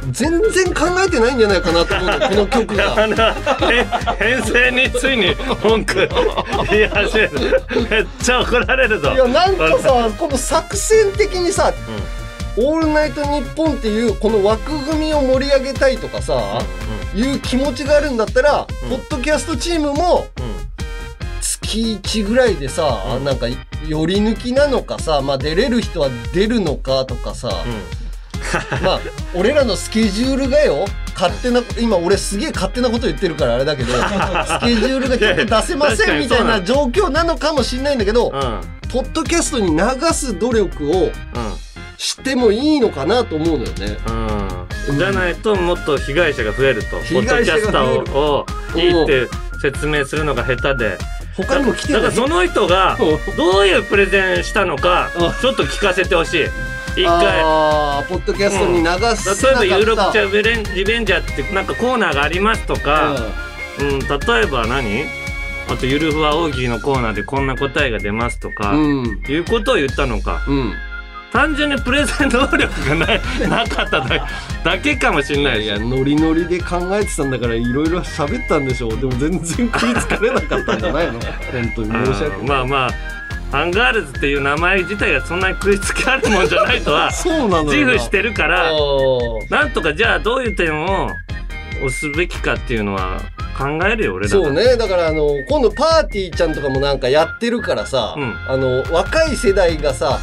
[0.09, 2.95] 全然考えてないんじゃないかなと思うの、この曲が。
[4.17, 6.09] 編成についに文句
[6.69, 7.63] 言い始める。
[7.89, 9.11] めっちゃ怒られるぞ。
[9.13, 11.71] いや、なんかさ、この作戦的にさ、
[12.57, 16.59] オールナイトニッポンっていうこの枠組みを盛り上げたいとかさ、
[17.15, 18.89] いう気持ちがあるんだったら、うん。
[18.89, 20.45] ポッドキャストチームもうん。
[20.45, 20.51] うん
[21.43, 23.23] 月1ぐらいでさ、うん。
[23.23, 23.47] なんか
[23.87, 27.49] 寄り抜きなのかさ、まあ出れる人は出るのかとかさ、
[28.83, 28.99] まあ
[29.33, 38.39] 俺らのスケジュールがよ、勝手な、今俺すげえ勝手なこと言ってるからあれだけど、 スケジュールがちょっと出せませんみたいな状況なのかもしれないんだけどう、ん。
[38.39, 41.11] うんポッドキャストに流す努力を
[41.97, 43.97] してもいいのかなと思うのよね。
[44.89, 44.97] うん。
[44.97, 49.29] じゃないともっと被害者が増えるとポッドキャスターをいいって
[49.61, 50.97] 説明するのが下手で。
[51.37, 53.37] 他にも来てるだからその人がうん。
[53.37, 55.31] どういうプレゼンしたのかうん。
[55.39, 56.45] ちょっと聞かせてほしい
[56.95, 57.41] 一回。
[58.09, 63.15] ポッドキャストに流す例えば「有力者リベンリベンジャー」ってなんかコーナーがありますとか、
[63.79, 65.05] うん、例えば何？
[65.69, 69.21] あと「ゆるふわ大喜利」のコーナーでこんな答えが出ますとか、うん。
[69.27, 70.43] いうことを言ったのか。
[70.47, 70.73] うん。
[71.31, 74.27] 単純にプレゼン能力がない なかっただ
[74.65, 75.63] だけかもしれないし。
[75.63, 78.97] いやノリノリで考えてたんだからいろいろ喋ったんでしょう。
[78.97, 81.13] でも全然食いつかれなかったんじゃないの？
[81.53, 83.20] 本当に申し訳うんないまあまあ
[83.53, 88.71] アンガールズっていう名前自体がそんなに食いつきあるもんじゃないとは そうなの自負してるから
[89.49, 91.09] なんとかじゃあどういう点を
[91.77, 93.19] 押すべきかっていうのは
[93.57, 94.77] 考えるよ俺らそうね。
[94.77, 98.35] だからあの今度パーティーちゃんとかもなんかやってるからさ、うん。
[98.47, 100.19] あの若い世代がさ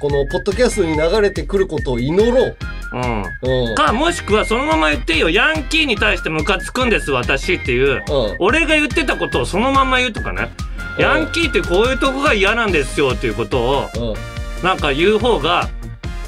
[0.00, 2.56] このポッドキャストに流れてくることを祈ろう、
[2.92, 3.00] うん。
[3.00, 3.70] うん。
[3.70, 5.30] うんかもしくはそのまま言っていいよ。
[5.30, 8.02] ヤンキーに対してムカつくんです私っていう。
[8.08, 8.36] うん。
[8.40, 10.50] 俺が言ってたことをそのまま言うとかね。
[10.70, 14.64] うんヤンキーってこういうとこが嫌なんですよっていうことをうん。
[14.64, 15.68] なんか言う方が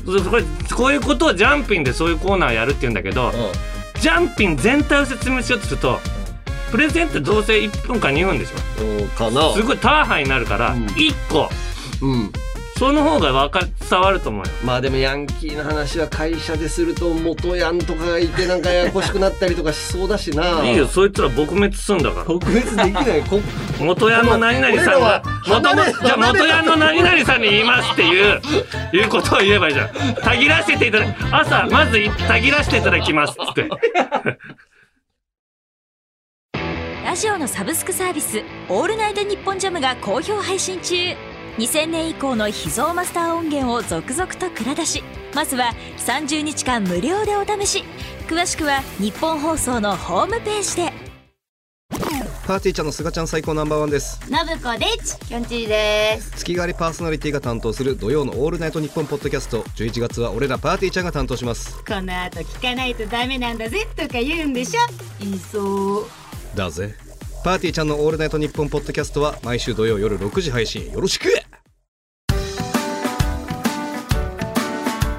[0.04, 0.42] そこれ
[0.74, 3.32] こういうことをジャンピンでそういうコーナーやるって言うんだけど
[4.00, 5.98] ジャンピン全体を説明しようとすると
[6.70, 8.84] プレゼンってどうせ1分か2分でしょ。
[8.84, 9.08] うん。
[9.08, 9.54] かな。
[9.54, 10.86] すごいターハイになるからうん。
[10.86, 11.48] 1個。
[12.02, 12.32] うん
[12.78, 13.60] その方がわか
[13.90, 14.52] 伝わると思うよ。
[14.64, 20.64] まあでもヤンキーの話は会社ですると元ヤンとかがいてなんかややこしくなったりとかしそうだしな。
[20.64, 22.24] いいよそいつら撲滅すんだから。
[22.24, 23.22] 特別できない。
[23.22, 23.40] こ
[23.80, 28.40] 元ヤンの何々さんは元々じゃ元ヤンの何々さんに言いますっていう
[28.92, 30.14] いうことを言えばいいじゃん。
[30.14, 33.68] たぎらせていただ朝まずたぎらせていただきますっつって。
[37.04, 40.94] ラジオのサブスクサービス「オールナイトニッポンジャム」が好評配信中
[41.58, 45.02] 2000年以降の秘蔵マスター音源を続々と蔵出し
[45.34, 47.84] まずは30日間無料でお試し。
[48.28, 50.92] 詳しくは日本放送のホームページで。
[52.46, 54.20] パーティーちゃんのすがちゃん最高ナンバーワンです。
[54.24, 55.18] 信子です。
[55.18, 56.30] きょんちぃです。
[56.36, 59.62] 月替わりパーソナリティが担当する土曜のオールナイトニッポンポッドキャスト。
[59.62, 61.76] 11月は俺らパーティーちゃんが担当します。
[61.84, 64.80] この後聞かないとダメなんだぜとか言うんでしょ。
[65.18, 66.06] 言いそう
[66.54, 66.94] だぜ。
[67.42, 70.90] パーティーちゃんのオールナイトニッポンポッドキャストは毎週土曜夜6時配信。
[70.92, 71.28] よろしく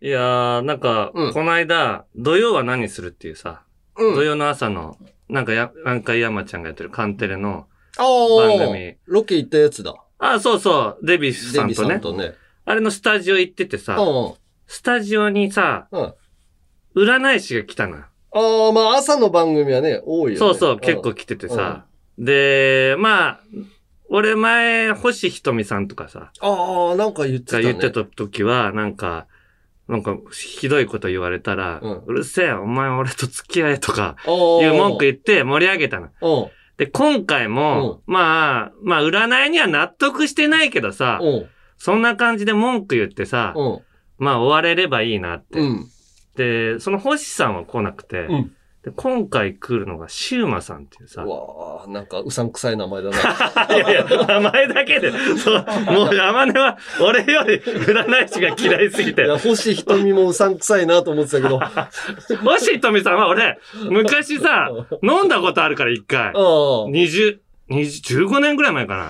[0.00, 3.62] いやー、なんか、うんこの間、土曜は何するっていうさ、
[3.96, 4.96] うん土曜の朝の、
[5.28, 7.66] なんかや、なんか山ちゃんがやってるカンテレの、
[7.98, 9.94] 番組ロケ行ったやつだ。
[10.18, 12.34] あ、そうそう、デビスさんとね、さんとね。
[12.64, 14.34] あれのスタジオ行っててさ、うん
[14.70, 16.14] スタジオにさ、うん。
[16.94, 18.04] 占い師が来たのよ。
[18.32, 20.36] ああ、まあ朝の番組はね、多いよね。
[20.36, 21.86] そうそう、ん結構来ててさ。
[22.18, 23.40] で、まあ、
[24.10, 27.62] 俺前、星ひとみさんとかさ、ああ、なんか言ってたね。
[27.64, 29.26] が言ってた時は、なんか、
[29.88, 34.30] なんか、ひどいこと言われたら、うんうるせえ、お前俺と付き合えとか、い
[34.66, 36.08] う文句言って盛り上げたの。
[36.20, 36.50] うん。
[36.76, 41.46] で、今回も、まあ、まあ、占いには納得してないけどさ、うん。
[41.78, 43.80] そんな感じで文句言ってさ、うん。
[44.18, 45.58] まあ、終われればいいなって。
[45.58, 45.86] うん。
[46.36, 48.52] で、その星さんは来なくて、うん
[48.84, 53.16] で今回来るのがシウマさんっていうさ、うわあなんかうさんくさい名前だな。
[53.74, 59.26] いやいや、名前だけで、そう、もう山根は俺より占い師が嫌いすぎてい。
[59.26, 61.60] や、星ひとみもうさんくさいなと思ってたけど。
[61.60, 61.90] あ
[62.44, 63.58] 星ひとみさんは俺、
[63.90, 64.70] 昔さ、
[65.02, 66.28] 飲んだことあるから一回。
[66.28, 66.32] あ。
[66.32, 67.38] 20、
[67.70, 69.04] 20 15年ぐらい前かな。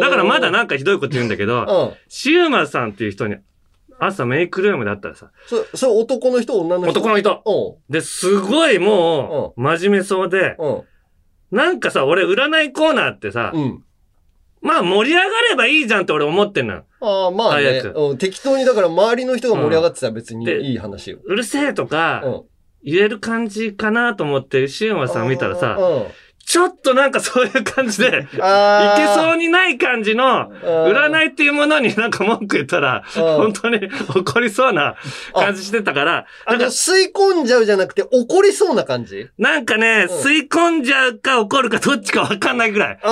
[0.00, 1.98] だからまだなんかひどいこと言うんだけど、うん。
[2.08, 3.36] シウマさんっていう人に、
[4.00, 6.90] 朝メイクルームだったらさ、そ、それ男の人女の人？
[6.90, 7.42] 男の人。
[7.88, 10.56] うで、すごいもう、真面目そうで、ん。
[10.58, 10.82] うん。
[11.56, 13.84] なんかさ、俺占いコーナーってさ、うん。
[14.60, 16.84] まあ盛り上がればいいじゃんって俺思ってんのよ。
[17.00, 17.92] ああ、まあねああいうやつ。
[17.94, 18.18] うん。
[18.18, 21.18] 適当に、だから周りの人が盛り上がってたら別にでいい話よ。
[21.24, 22.42] うるせえとか、うん。
[22.84, 26.06] 言える感じかなと思って、シウマさん見たらさ、うん。
[26.48, 28.38] ちょっとなんかそういう感じで、 いけ。
[29.14, 31.26] そうにない感じの、占い。
[31.26, 33.80] いっていうものになんか文句言ったら、うん本当に
[34.16, 34.94] 怒りそうな
[35.34, 39.28] 感じしてたから、なんか吸い込んじゃうじゃなくて怒りそうな感じ？
[39.36, 42.98] なんかね、うん吸い込んじゃうか怒るかどっちかわかんないぐらい。
[43.02, 43.08] ど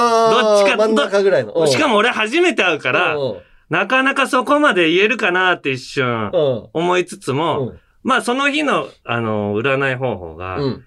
[0.63, 1.53] っちか真ん中ぐらいの。
[1.53, 3.37] うんしかも俺初めて会うから、うん
[3.69, 6.69] なかなかそこまで言えるかなって一瞬うん。
[6.73, 7.79] 思いつつうも、ん。
[8.05, 10.85] まあその日の、あの、占い方法が、うん。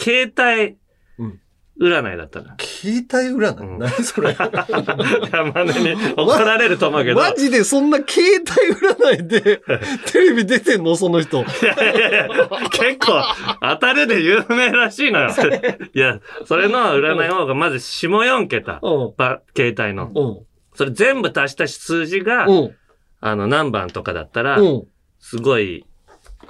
[0.00, 0.76] 携帯
[1.20, 1.40] うん
[1.80, 2.46] 占いだったの。
[2.58, 4.34] 携帯占い、うん何それ？
[5.32, 7.16] 山根に怒られると思うけど。
[7.20, 9.60] マジでそんな携帯占いで
[10.10, 10.96] テレビ出てんの？
[10.96, 11.38] その人。
[11.42, 12.28] いやいやいや、
[12.70, 13.22] 結構
[13.60, 15.30] 当たるで有名らしいのよ。
[15.94, 19.14] いや、それの占い方法がまず下4桁、うん。
[19.16, 20.10] ば携帯の。
[20.14, 20.46] うん。
[20.74, 22.74] それ全部足した数字が、うん。
[23.20, 24.82] あの何番とかだったら、うん。
[25.20, 25.84] すごい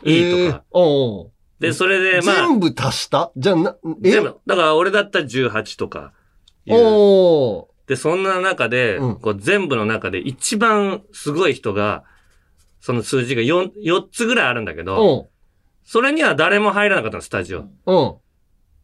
[0.04, 0.62] いいとか。
[0.74, 1.36] えーうん。
[1.59, 3.33] で、それで、まあ、全部足した？
[3.37, 4.11] じゃあな、え？
[4.11, 4.37] 全部。
[4.47, 6.12] だから俺だったら18とか。
[6.69, 7.66] おー。
[7.87, 12.05] で、そんな中で、うんこう全部の中で一番すごい人が、
[12.81, 15.27] その数字が 4, 4つぐらいあるんだけど、うん。
[15.85, 17.64] それには誰も入らなかったの、スタジオ。
[17.87, 18.14] うん。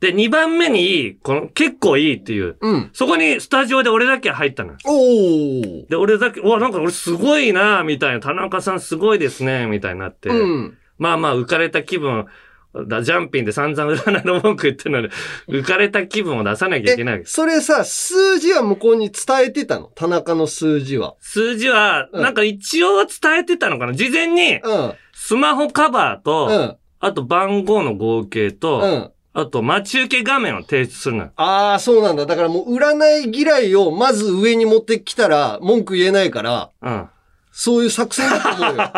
[0.00, 2.90] で、2番目にいい、この結構いいっていう、うん。
[2.92, 4.78] そこにスタジオで俺だけ入ったのよ。
[4.84, 5.88] おー。
[5.88, 10.78] で、俺だけ、うわ、なんか俺すごいなみたいな、田中さんすごいですね、みたいになって、うん。
[10.98, 12.26] まあまあ浮かれた気分、
[12.74, 15.08] だジャンピンで散々占いの文句言ってるのに、
[15.48, 19.90] 浮かれた気分を出さなきゃいけないそれさ、数字は向こうに伝えてたの？
[19.94, 21.14] 田中の数字は。
[21.20, 23.92] 数字は、うんなんか一応伝えてたのかな？
[23.92, 24.92] 事前に、うん。
[25.12, 26.76] スマホカバーと、うん。
[27.00, 29.10] あと番号の合計と、うん。
[29.34, 31.32] あと待ち受け画面を提出するのよ。
[31.36, 32.26] ああ、そうなんだ。
[32.26, 37.08] だからもう占い嫌いをまず上に持ってきたら文句言えないから、うん。
[37.50, 38.90] そういう作戦だと思うよ。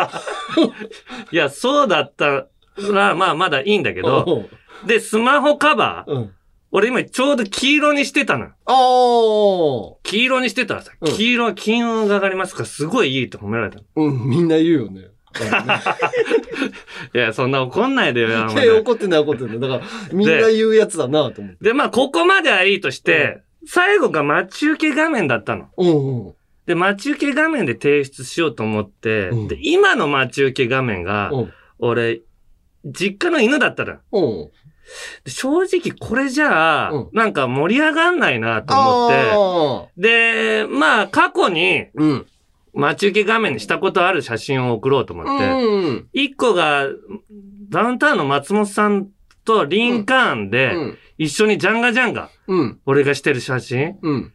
[1.31, 2.47] いや、そうだった
[2.91, 4.47] ら、まあまだいいんだけど、
[4.85, 6.31] で、スマホカバー、うん。
[6.71, 8.51] 俺今ちょうど黄色にしてたのよ。
[8.65, 9.99] ああ。
[10.03, 13.85] 黄色にしてたらさ、うん黄色は金運が上がりますから、すごいいいって褒められたの。
[13.95, 15.07] うん、みんな言うよね。
[17.13, 18.47] いや、そんな怒んないでよ、いや
[18.79, 19.59] 怒ってない怒ってない。
[19.59, 21.57] だから、みんな言うやつだなと思って。
[21.61, 25.67] で、まあ、ここまではいいとして、最後が待ち受け画面だったの。
[25.77, 26.33] うんうん。
[26.65, 32.21] で、待ち受け画面で提出しようと思って、うんで、今の待ち受け画面が、うん俺、
[32.85, 33.99] 実家の犬だったら。
[34.11, 34.51] うん。
[35.25, 42.25] 正直これじゃあ、うんなんか盛り上がんないなと思って、で、まあ過去にうん。
[42.77, 46.07] 待ち受け画面にしたことある写真を送ろうと思って、うん。
[46.11, 46.87] 一個が
[47.69, 49.07] ダウンタウンの松本さん
[49.45, 50.97] とリンカーンうでん。
[51.17, 52.79] 一緒にジャンガジャンガ、うん。
[52.85, 53.97] 俺がしてる写真。
[54.01, 54.33] うん。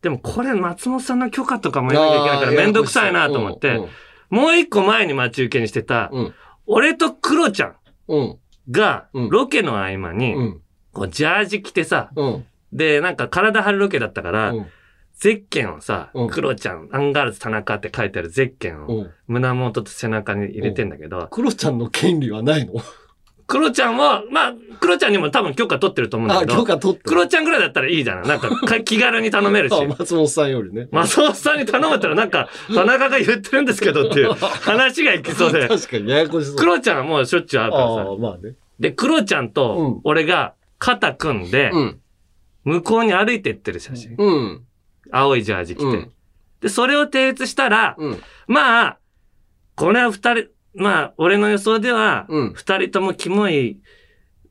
[0.00, 3.80] でもこれ松本さんの許可とかもやらなきゃいけないからめんどくさいなと思って、
[4.30, 6.34] もう一個前に待ち受けにしてた、うん。
[6.66, 7.76] 俺とクロちゃん。
[8.70, 10.60] がうんロケの合間に、うん。
[10.92, 12.46] こうジャージ着てさ、うん。
[12.72, 14.66] で、なんか体張るロケだったから、うん。
[15.16, 19.10] ゼッケンをさ、うんクロちゃん、アンガールズ田中って書いてあるゼッケンをうん。
[19.28, 22.74] 胸元と背中に入れてんだけど、クロちゃんの権利はないの？
[23.46, 29.74] クロちゃんも、まあ、クロちゃんにも多分許可取ってると思うんだあ、けど、許可取ってクロちゃんぐらいだったらいいじゃないなんかか気軽に頼めるし。
[29.74, 30.88] あ松本さんよりね。
[30.90, 35.68] 松本さんに頼むったらなんか、田中が言ってるんですけどっていう 話がいきそうで。
[35.68, 36.56] 確かにややこしそう。
[36.56, 37.92] クロちゃんはもうしょっちゅう会うからさ。
[38.02, 38.54] ああ、まあね。
[38.80, 42.00] で、クロちゃんうんと俺が肩組んで、うん。
[42.64, 44.14] 向こうに歩いてってる写真。
[44.18, 44.64] うん。
[45.10, 45.84] 青いジャージ着て。
[45.84, 46.10] うん
[46.64, 48.22] で、それを提出したら、うん。
[48.46, 48.98] まあ、
[49.76, 53.78] これは二人、まあ、俺の予想ではうん、二人ともキモい、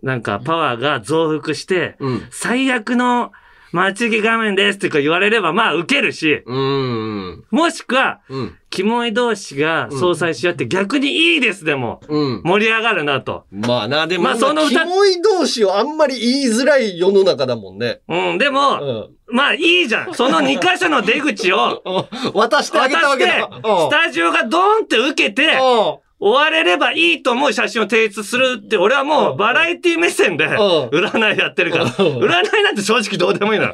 [0.01, 2.27] なんかパワーが増幅して、うん。
[2.31, 3.31] 最悪の
[3.73, 7.43] 待ち受け画面ですって言われれば、まあ、受けるし、うん。
[7.49, 8.57] もしくは、うん。
[8.69, 12.41] キモい同士が相殺し合って逆にいいですでもうん。
[12.43, 13.45] 盛り上がるなと。
[13.51, 18.01] まあな、でも、まあその二キモい同士をあんまり言いづらい世の中だもんね。
[18.07, 19.09] うん、でうも、ん。
[19.27, 20.13] まあいいじゃん。
[20.13, 21.81] その2箇所の出口を
[22.36, 31.86] 渡してあげたわしてだ。、スタジオがドーンって受けて、うん終われればいいと思う写真を提出するって、俺はもうバラエティ目線でん占いやってるから。
[31.88, 32.23] 占
[32.60, 33.73] いなんて正直どうでもいいのよ。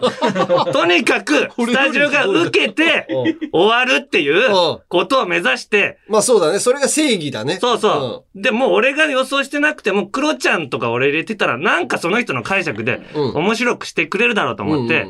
[0.73, 3.08] とにかく、 スタジオが受けて
[3.52, 4.49] 終わるっていう
[4.88, 6.60] ことを目指して、まあそうだね。
[6.60, 7.58] それが正義だね。
[7.62, 8.41] そうそう。
[8.41, 15.06] で、もう俺が予想してなくても、クロちゃんとか俺入れてたら、なんかその人の解釈でうん面白くしてくれるだろうと思って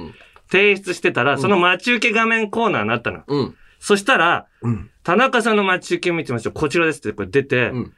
[0.52, 3.22] 提出してたら、その待ち受け画面コーナーになったの。
[3.28, 3.56] うん。
[3.80, 6.54] そしたら、うん田中さんの待ち受け見てみましょう。
[6.54, 7.93] こちらですってこれ出て、うん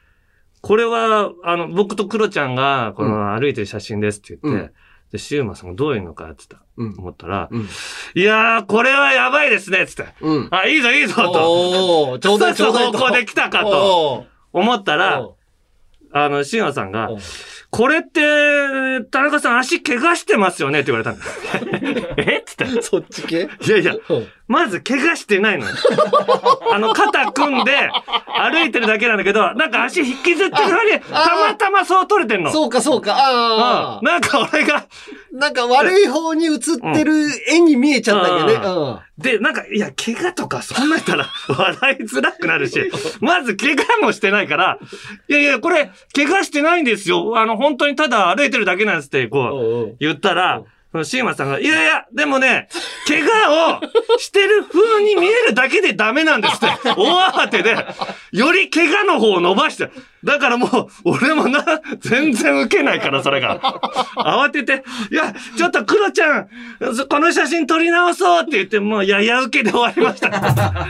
[0.62, 4.72] これは、あの、僕とクロちゃんが、この歩いてる写真ですって言って、うん
[5.10, 6.94] で、シウマさんがどういうのかって言ったうん。
[7.00, 7.68] 思ったら、うん
[8.14, 10.06] いやー、これはやばいですねっつって。
[10.20, 10.48] うん。
[10.52, 12.18] あ、いいぞいいぞと。
[12.20, 14.26] ちょうだいい方向で来たかとと。
[14.52, 15.36] 思ったらお、
[16.12, 17.18] あの、シウマさんがうん、
[17.74, 20.80] これって、田中さん足怪我してますよね？
[20.80, 21.24] って言われたんだ。
[22.22, 22.40] え？
[22.40, 22.82] っつって。
[22.82, 23.48] そっち系？
[23.66, 25.72] いやいや、うんまず怪我してないのよ。
[26.74, 27.72] あの、肩組んで
[28.38, 32.52] 歩いてるだけなんだけど、なんか足引きずってるのに、たまたまそう取れてんの。
[32.52, 33.16] そうかそうか。
[33.16, 34.86] あうんなんか俺が、あ。
[35.32, 36.58] なんか悪い方に映っ
[36.94, 37.14] てる
[37.48, 39.00] 絵に見えちゃったけどね。
[39.16, 44.78] で、なんか、いや、怪我とかそんなん言ったら 笑いづらくなるし、まず怪我もしてないから、
[45.28, 47.38] いやいや、これ、怪我してないんですよ。
[47.38, 49.30] あの、本当にただ歩いてるだけなんですって、うん。
[49.30, 52.68] こう、言ったら、そのシーマさんが、いやいや、でもね、
[53.08, 56.66] 怪我をしてる風に見えるだけでダメなんですって。
[56.94, 57.74] 大慌てで、
[58.30, 59.90] より怪我の方を伸ばして。
[60.22, 61.64] だからもう、俺もな、
[61.98, 63.58] 全然受けないから、それが。
[64.16, 66.48] 慌てて、いや、ちょっとクロちゃん、
[67.08, 70.86] この写真撮り直そうって言って、もうやや受けで終わりました。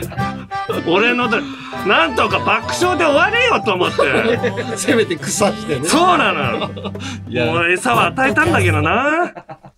[0.85, 1.39] 俺ので、
[1.87, 4.75] なんとか爆笑で終われよと思って。
[4.75, 5.87] せめて腐してね。
[5.87, 9.72] そうなのもう餌は与えたんだけどな。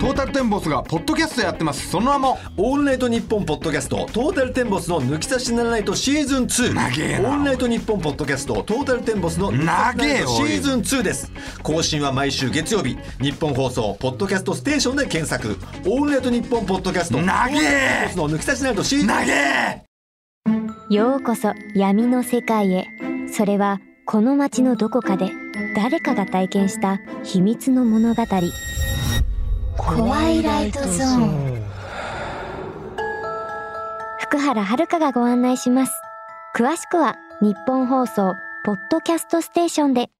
[0.00, 1.90] トータルテンボスがポッドキャストやってます。
[1.90, 11.30] その名もオールナイトニッポンポッドキャストトータルテンボスの抜き差しならないとシーズン2長えなオールナイトニッポンポッドキャストトータルテンボスの抜き差しならないとシーズン2です。
[11.62, 12.96] 更新は毎週月曜日。
[13.20, 15.58] 日本放送ポッドキャストステーションで検索。
[15.86, 17.52] オールナイトニッポンポッドキャスト長え！
[17.52, 19.14] トータルテンボスの抜き差しならないとシーズン投
[20.88, 22.88] げようこそ闇の世界へ。
[23.30, 25.30] それはこの街のどこかで
[25.76, 28.22] 誰かが体験した秘密の物語
[29.82, 31.64] 怖いライトゾーン
[34.20, 35.92] 福原遥がご案内します
[36.54, 40.10] 詳しくは日本放送ポッドキャストステーションで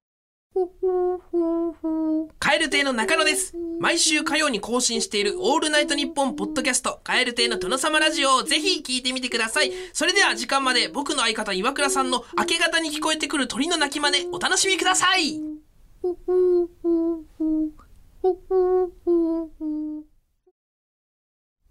[2.39, 3.55] カエル亭の中野です。
[3.79, 9.71] 毎週火曜に更新しているオールナイトニッポンポッドキャスト、カエル亭の殿様ラジオをぜひ聞いてみてください。
[9.93, 15.39] それでは時間まで僕の相方岩倉さんの明け方に聞こえてくる鳥の鳴き真似お楽しみください。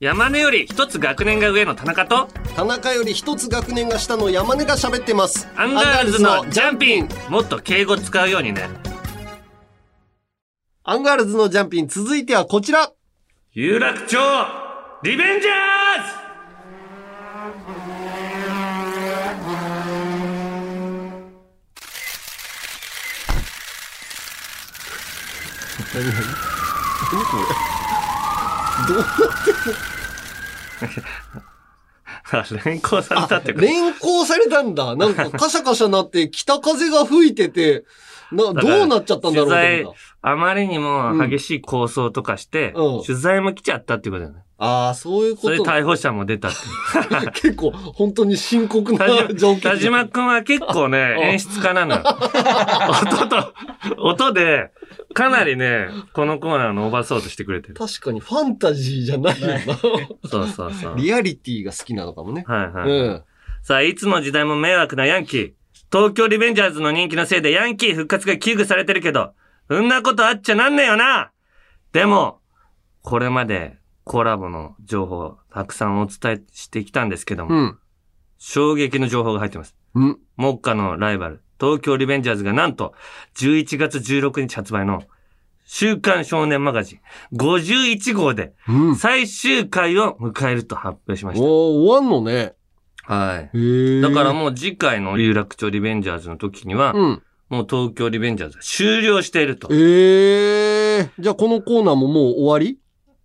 [0.00, 5.46] 山根より一つ学年が上の田中と、田中より一つ学年が下の山根が喋ってます。
[5.56, 7.08] アンガールズのジャンピン。
[7.28, 8.68] もっと敬語使うようにね。
[10.82, 11.86] アンガールズのジャンピン。
[11.86, 12.92] 続いてはこちら。
[13.52, 14.18] 有楽町
[15.02, 16.19] リベンジャーズ
[25.94, 26.14] 何何
[27.12, 27.46] 何これ。
[28.88, 29.08] どうなっ
[29.44, 29.56] てる
[32.32, 33.66] あ連行されたってこと？
[33.66, 34.94] 連行されたんだ。
[34.96, 37.84] なんかカシャカシャなって北風が吹いてて、
[38.32, 44.44] な、どうなっちゃったんだろうと取材思っ、あまりにも激しい構想とかして、うん取材も来ちゃったっていうことだよね。
[44.58, 44.64] た。
[44.64, 47.32] ああ、そういうことそれで逮捕者も出たっていう。
[47.32, 49.60] 結構、本当に深刻な田状況。
[49.60, 52.02] 島田島くんは結構ね、演出家なのよ。
[53.02, 53.54] 音と、
[53.98, 54.70] 音で、
[55.14, 57.74] かなりね、このコーナーを伸ばそうとしてくれてる。
[57.74, 59.58] 確かにファンタジーじゃないよな。
[60.28, 60.96] そうそうそう。
[60.96, 62.44] リアリティが好きなのかもね。
[62.46, 62.90] はいはい。
[62.90, 63.22] うん。
[63.62, 65.52] さあ、いつの時代も迷惑なヤンキー。
[65.92, 69.32] 東京リベンジャーズの人気のせいでヤンキー復活が危惧されてるけど、
[69.68, 71.32] そんなことあっちゃなんねえよな
[71.92, 72.40] でも、
[73.02, 77.78] これまでコラボの情報をたくさんお伝えしてきたんですけども、うん。
[78.38, 79.76] 衝撃の情報が入ってます。
[79.94, 80.18] うん。
[80.36, 82.94] 目下のライバル、東京リベンジャーズがなんと、
[83.36, 85.02] 11月16日発売の
[85.64, 88.96] 週刊少年マガジン51号でうん。
[88.96, 91.44] 最終回を迎えると発表しました。
[91.44, 91.50] おー
[91.84, 92.54] 終わんのね。
[93.12, 94.00] はい。
[94.02, 97.22] だからもう次回の有楽町リベンジャーズの時には、うん。
[97.48, 99.68] もう東京リベンジャーズは終了していると。
[99.72, 102.78] ええじゃあこのコーナーももう終わり？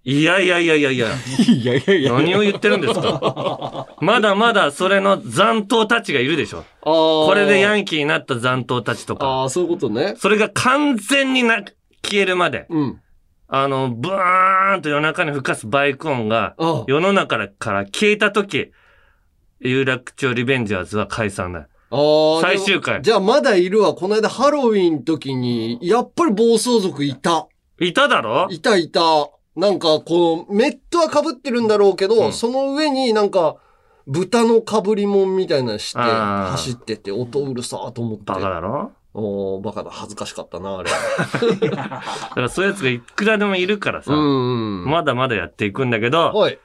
[0.08, 1.08] いやいやいやいやいや、
[1.48, 2.14] いやいやいや。
[2.14, 3.88] 何を言ってるんですか？
[4.02, 6.64] まだまだそれの残党たちがいるでしょ。
[6.82, 9.28] あーこれでヤンキーになった残党たちとか。
[9.28, 10.16] ああ、そういうことね。
[10.18, 11.64] それが完全にな、
[12.04, 12.66] 消えるまで。
[12.70, 13.02] うん。
[13.48, 18.72] あの、ブーンと夜中に吹かすバイク音がああ世の中から消えた時、
[19.60, 21.66] 有楽町リベンジャーズは解散だよ。
[21.92, 22.42] ああ。
[22.42, 23.94] 最終回じゃあまだいるわ。
[23.94, 27.48] この間ハロウィンの時に、やっぱり暴走族いた。
[27.80, 28.48] いただろ？
[28.50, 29.02] いたいた。
[29.56, 33.56] なんか、この、メットは被ってるんだろうけど、うんその上になんか、
[34.08, 38.24] 豚の被り物みたいなのして、走ってて、音うるさーと思って。
[38.26, 38.92] バカだろ？
[39.18, 39.92] おーバカだ。
[39.92, 40.90] 恥ずかしかったな、あれ。
[41.72, 44.86] だからそういうやつがいくらでもいるからさ、うん。
[44.86, 46.60] まだまだやっていくんだけど、はい。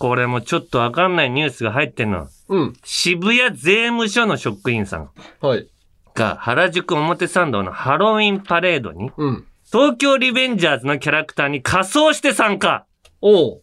[0.00, 2.26] これもちょっとわかんないニュースが入ってんの。
[2.48, 2.72] うん。
[2.84, 5.10] 渋谷税務署の職員さん
[5.42, 5.68] はい。
[6.14, 9.44] が原宿表参道のハロウィンパレードに、うん。
[9.70, 12.86] 東京リベンジャーズのキャラクターに仮装して参加。
[13.20, 13.62] おう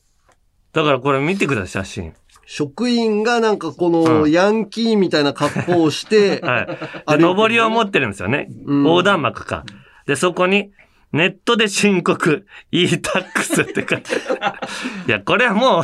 [0.74, 2.14] だからこれ見てください、写真。
[2.46, 6.68] 職員がなんかこうの、んヤンキーみたいな格好をして、 はい。
[7.08, 8.48] あで、れ上りを持ってるんですよね。
[8.66, 9.66] うん横断幕か。
[10.06, 10.70] で、そこに、
[11.14, 14.16] ネットで申告、e-tax って書いて
[15.08, 15.84] いや、これはもう、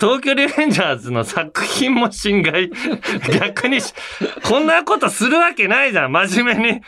[0.00, 2.70] 東京リベンジャーズの作品も侵害。
[3.38, 3.92] 逆にし、
[4.44, 6.80] こんなことするわけないじゃん、真面目に。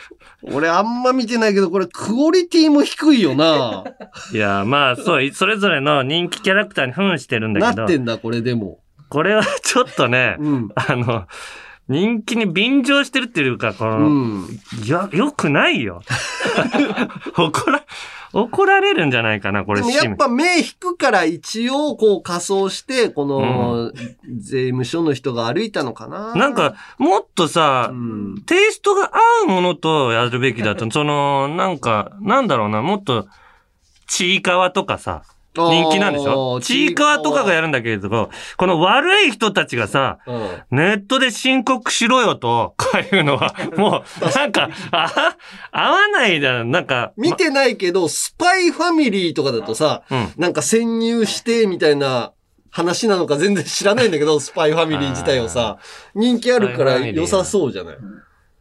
[0.43, 3.85] 俺あんま見てないけど、これクオリティも低いよな。
[4.33, 8.79] いや、まあ、そう、それぞれの人気キャラクターに扮してるんだけどなっ、てんだ、これでも。
[9.09, 10.69] これはちょっとね、うん。
[10.75, 11.27] あの、
[11.89, 14.61] 人気に便乗してるっていうか、この、うん。
[14.85, 16.03] いや、よくないよ。
[17.39, 17.85] 怒ら、
[18.33, 23.93] 怒られるんじゃないかな、これ、やっぱ目引くから一応こう仮装して、この
[24.29, 26.35] 税務署の人が歩いたのかな。
[26.35, 28.43] なんか、もっとさう、ん。
[28.47, 33.29] テイストが合うものとやるべきだと、その、なんか、なんだろうな、もっと、
[34.09, 35.23] ちいかわとかさ、
[35.57, 36.57] 人気なんでしょ？
[36.57, 40.49] あーちいかわとかがやるんだけれども、この悪い人たちがさ、うん。
[40.71, 45.37] ネットで申告しろよと、かいうのは、 もう、なんか、あ、
[45.73, 46.71] 合わないじゃん。
[46.71, 52.33] なんか、見てないけど、スパイファミリーとかだとさ、うんなんか潜入してみたいな
[52.71, 55.79] 話なのか全然知らないんだけど、スパイファミリー自体をさ、
[56.15, 57.97] 人気あるから良さそうじゃない？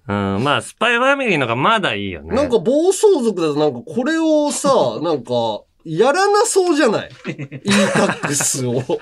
[0.07, 2.35] うん、まあ、スパイファミリーのがまだいいよね。
[2.35, 4.69] なんか暴走族だとなんかこれをさ、
[5.01, 7.09] なんか、やらなそうじゃない
[7.63, 8.99] ?e-tax を。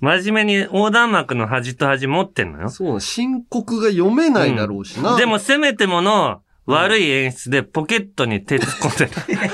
[0.00, 2.70] 真面目に横断幕の端と端持ってんのよ。
[2.70, 5.16] そうな、申告が読めないだろうしな。
[5.16, 9.50] でも、せめてもの、悪い演出でポケットに手突っ込んでる。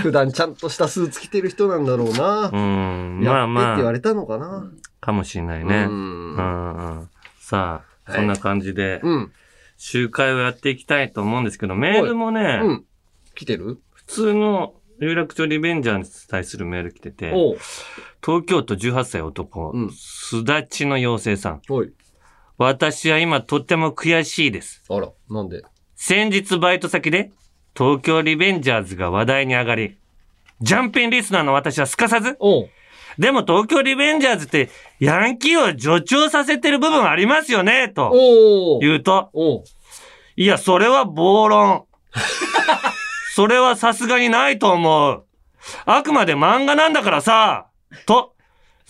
[0.02, 2.56] 普段ちゃんとしたスーツ着てる人なんだろうなう。
[2.56, 4.70] ん、まあまあ、言われたのかな。
[5.00, 5.86] かもしれないね。
[5.88, 7.08] ううんんうん
[7.38, 9.32] さあ、はいそんな感じで、うん。
[9.76, 12.84] 集会をやっていきたいと思うんですけど、メールもね、うん。
[13.34, 13.78] 来てる？
[13.92, 17.58] 普通の有楽町リベンジャーに対するメール来てて、おう。
[18.24, 21.62] 東京都18歳男、うんすだちの妖精さん。
[21.70, 21.92] おい。
[22.58, 24.82] 私は今とっても悔しいです。
[24.90, 25.62] あら、なんで？
[25.96, 27.32] 先日バイト先で
[27.74, 29.96] 東京リベンジャーズが話題に上がり、
[30.60, 32.70] ジャンピンリスナーの私はすかさず、おう。
[33.18, 38.80] でも東京リベンジャーズってヤンキーを助長させてる部分ありますよねとおう。
[38.80, 39.64] 言うと、おう。
[40.36, 41.86] いや、それは暴論。
[43.32, 45.24] それはさすがにないと思う。
[45.86, 47.68] あくまで漫画なんだからさ、
[48.04, 48.34] と、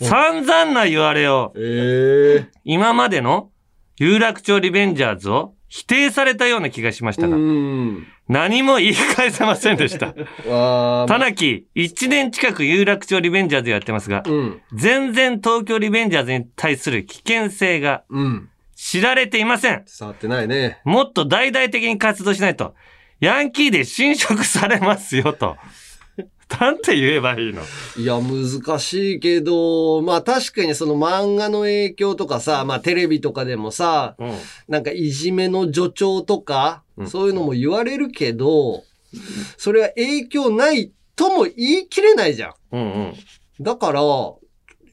[0.01, 3.51] 散々な言われを、ええ今までの
[3.97, 8.07] 有楽町リベンジャーズを否定されたような気がしましたが、うん。
[8.27, 10.15] 何も言い返せませんでした。
[10.49, 14.61] あ田中、1年近く有楽町リベンジャーズやってますが、うん。
[14.73, 18.49] 全然東京リベンジャーズに対する危険性がうん。
[18.75, 19.85] 知られていません。
[19.99, 20.81] 伝わってないね。
[20.83, 22.73] もっと大々的に活動しないと、
[23.21, 25.55] ヤンキーで侵食されますよと。
[26.59, 27.61] なんて言えばいいの？
[27.97, 34.31] いや、難しいけど、まあ確かにその漫画の影響とかさ、まあテレビとかでもさ、うん。
[34.67, 38.83] なんかいじめの助長とか、そういうのも言われるけど、
[39.55, 42.53] それは影響ないとも言い切れないじゃん。
[42.71, 43.13] うんうん。
[43.61, 44.01] だから、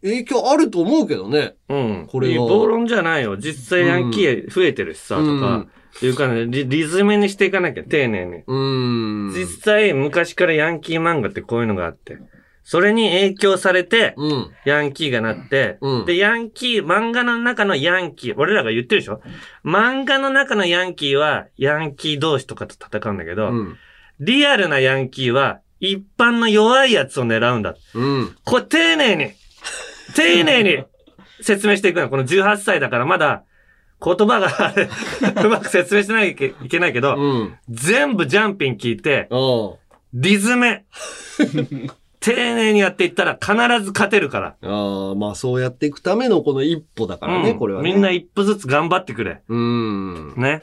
[0.02, 1.54] 影響あると思うけどね。
[1.68, 2.06] うん。
[2.08, 3.36] これは暴論じゃないよ。
[3.36, 5.66] 実際ヤンキー増えてるしさ、とか。
[6.06, 8.42] いうかね、リリズムにしていかなきゃ、丁寧に。
[8.46, 9.32] うん。
[9.34, 12.18] 実際、昔からヤンキー漫画ってこういうのがあって。
[12.62, 14.50] それに影響されて、うん。
[14.66, 19.22] ヤンキーがなって、うんで、ヤンキー、漫画の中のヤンキー、俺らが言ってるでしょ？
[19.64, 23.76] 漫画の中のヤンキーは、ヤンキー同士とかと戦うんだけど、うん。
[24.20, 27.74] リアルなヤンキーは、一般の弱いやつを狙うんだ。
[27.94, 28.36] うん。
[28.44, 29.32] これ丁寧に、
[30.14, 30.84] 丁寧に
[31.40, 32.10] 説明していくの。
[32.10, 33.44] この18歳だからまだ、
[34.04, 34.48] 言葉が
[35.44, 37.54] うまく説明しなきゃいけないけど、うん。
[37.68, 39.74] 全部ジャンピン聞いて、あ
[40.14, 40.82] リズム、
[42.20, 43.52] 丁寧にやっていったら必
[43.84, 44.56] ず勝てるから。
[44.62, 44.66] あ。
[44.66, 47.92] ああ、まあそうやっていくためのこの一歩だからね、うんこれはね。
[47.92, 49.42] みんな一歩ずつ頑張ってくれ。
[49.48, 50.34] うん。
[50.36, 50.62] ね。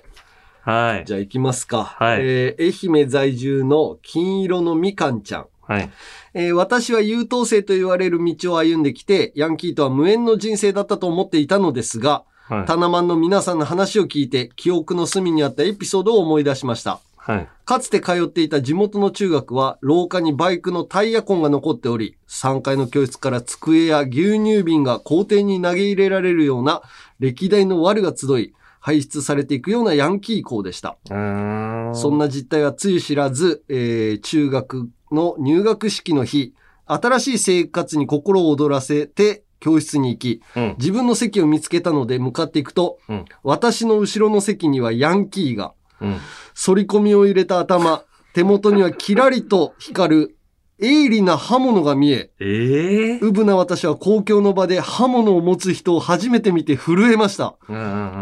[0.61, 1.05] はい。
[1.05, 1.83] じゃあ行きますか。
[1.83, 5.45] はいえー愛媛在住の金色のみかんちゃん。
[5.61, 5.89] はい。
[6.33, 12.65] えー私は優等生と言われる道を歩んできて、ヤンキーとは無縁の人生だったと思っていたのですが、はい。
[12.65, 16.99] タナマンの皆さんの話を聞いて、記憶の隅にあったエピソードを思い出しました。
[17.17, 17.47] はい。
[17.65, 26.83] かつて通っていた地元の中学は、廊下にバイクのタイヤ痕が残っており、3階の教室から机や牛乳瓶が校庭に投げ入れられるような、
[27.19, 30.97] 歴代の悪が集い、排出されていくようなヤンキー校でした。
[31.07, 36.53] そんな実態はつゆ知らず、えー中学の入学式の日、
[36.85, 40.75] 新しい生活に心を躍らせて教室に行き、うん。
[40.77, 43.25] 自分の席を見つけたので向かっていくと、うん。
[43.43, 46.17] 私の後ろの席にはヤンキーが、うん。
[46.55, 48.03] 反り込みを入れた頭、
[48.33, 50.37] 手元にはキラリと光る
[50.79, 57.55] 鋭利な刃物が見え、ええうぶな私は公共の場で刃物を持つ人を初めて見て震えました。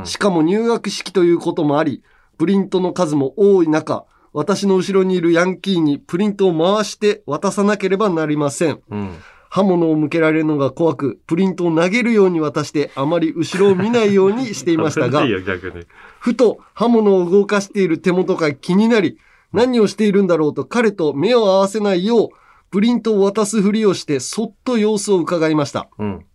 [0.06, 2.04] しかも入学式ということもあり、
[2.38, 8.82] プリントの数も多い中、私の後ろにいるヤンキーにプリントを回して渡さなければなりません。
[8.90, 9.16] うん。
[9.54, 15.24] 刃物を向けられるのが怖く、プリントを投げるように渡してあまり後ろを見ないようにしていましたが。
[16.20, 19.20] ふと刃物を動かしている手元が気になり、
[19.52, 22.30] 何をしているんだろうと彼と目を合わせないよう、
[22.72, 25.88] プリントを渡すふりをしてそっと様子を伺いました。
[26.00, 26.26] うん。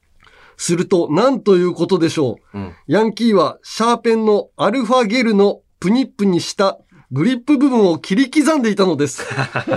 [0.56, 2.58] すると、何ということでしょう。
[2.58, 2.72] うん。
[2.86, 6.78] ヤンキーはシャーペンのアルファゲルのプニップにした
[7.10, 9.26] グリップ部分を切り刻んでいたのです。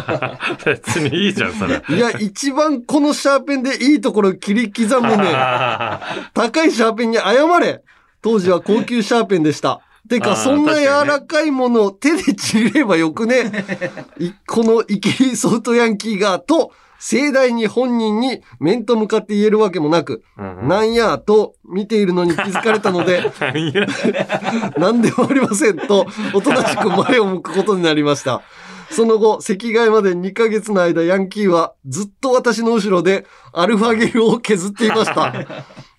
[0.66, 1.82] 別にいいじゃん、それ。
[1.90, 5.34] いや、一番このシャーペンでいいところ切り刻むね。
[6.34, 7.84] 高いシャーペンに謝れ。
[8.22, 9.80] 当時は高級シャーペンでした。
[10.10, 13.66] てか、そんな柔らかいものを手でちぎればよくね。
[14.20, 23.24] いこのイキリソフトヤンキーが、と、盛大に本人に面と向かって言えるわけもなく、うんうんなんや、と見ているのに気づかれたので、
[24.78, 28.44] 何でもありませんと、おとなしく前を向くことになりました。
[28.92, 35.34] その後、席替えまで2ヶ月の間、ヤンキーはずっと私の後ろでアルファゲルを削っていました。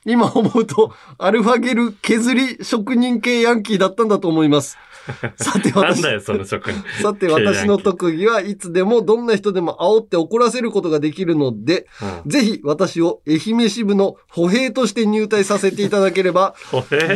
[0.04, 4.76] 今思うと、アルファゲル削り職人系ヤンキーだったんだと思います。
[5.36, 6.80] さて私、なんだよ、その職人。
[7.02, 11.86] さて私の特技はいつでもどんな人でも煽って怒らせることができるので、
[12.24, 16.54] うんぜひ私を愛媛支部の歩兵として入隊させていただければ、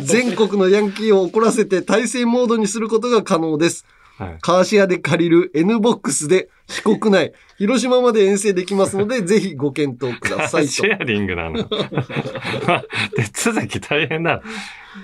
[0.03, 3.84] 全国のヤンキーを怒らせて体制モードにすることが可能です。
[4.18, 10.82] はいカーシェアで借りる N ボックスで四国内、広島まで遠征できますので、 ぜひご検討くださいとシ。
[10.82, 11.64] ェアリングなの。
[13.14, 14.42] 手続き大変だ。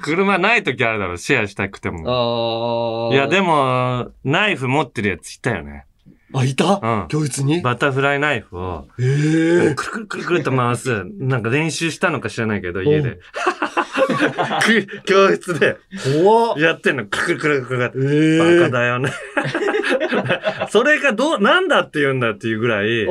[0.02, 3.10] 車ない時あるだろ、シェアしたくても。
[3.10, 5.84] あいや、でも、ナイフ持ってるやついたよね。
[6.34, 7.60] あ、いた、うん教室に？
[7.60, 11.04] バタフライナイフを、ええくるくるくるくると回す。
[11.18, 13.18] なんか練習したのか知らないけど、家で。
[13.92, 15.76] く 教室で。
[16.56, 17.06] やってんの。
[17.06, 18.12] くるくるくるくる。
[18.12, 19.10] ええバカだよね。
[20.70, 23.06] それがどう、なんだって言うんだっていうぐらい、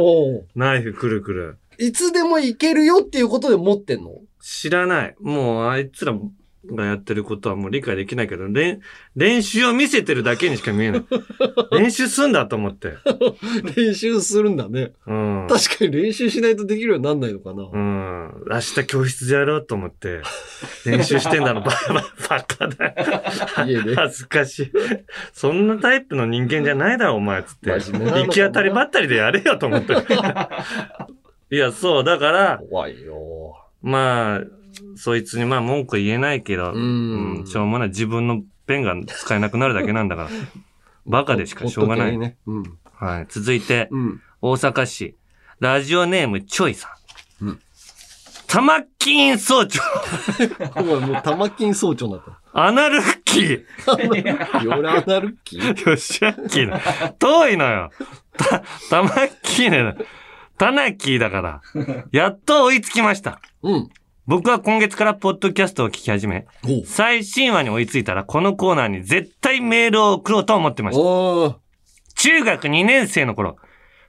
[0.56, 1.58] ナイフくるくる。
[1.78, 4.12] いつでも行けるよっていうことで持ってんの？
[4.42, 5.16] 知らない。
[5.20, 6.14] もうあいつら、
[6.66, 8.82] がやってることはもう理解できないけど、練
[9.16, 11.06] 練習を見せてるだけにしか見えない。
[11.72, 12.94] 練習すんだと思って。
[13.76, 14.94] 練習するんだね。
[15.08, 15.48] うん。
[15.50, 17.64] 確かに練習しないとできるようになんないのかな。
[17.64, 18.44] うん。
[18.50, 20.22] 明日教室でやろうと思って、
[20.86, 23.66] 練習してんだの、バカババカだ。
[23.66, 24.72] 家で恥ずかしい。
[25.34, 27.72] そんなタイプの人間じゃないだろ、お前、つって。
[27.72, 29.96] 行き当たりばったりでやれよと思って。
[31.54, 33.58] いや、そう、だから、怖いよ。
[33.82, 34.42] まあ、
[34.96, 40.30] そいつにまあ文句言えないけど、うんうんしょうもない自分のペンが使えなくなるだけなんだから。
[41.08, 42.18] バカでしかしょうがない。
[42.18, 42.38] ね。
[42.46, 42.64] うん。
[42.94, 43.26] はい。
[43.28, 44.22] 続いて、うん。
[44.42, 45.16] 大阪市、
[45.60, 46.90] ラジオネームチョイさ
[47.42, 47.46] ん。
[47.48, 47.60] うん
[48.48, 49.80] 玉金総長、
[50.84, 52.42] もう玉金総長になった。
[52.52, 53.64] アナルッキー、
[54.66, 55.90] ヨラナルッキー？
[55.90, 56.78] よしあっきーの。
[57.18, 57.92] 遠いのよ。
[58.36, 59.10] た、玉
[59.42, 59.96] 木ね。
[60.58, 61.62] タナキーだから。
[62.12, 63.40] やっと追いつきました。
[63.64, 63.90] うん。
[64.28, 66.46] 僕は今月からポッドキャストを聞き始め、
[66.86, 71.02] 最新話に追いついたらこのコーナーに絶対メールを送ろうと思ってました。
[72.16, 73.58] 中学2年生の頃、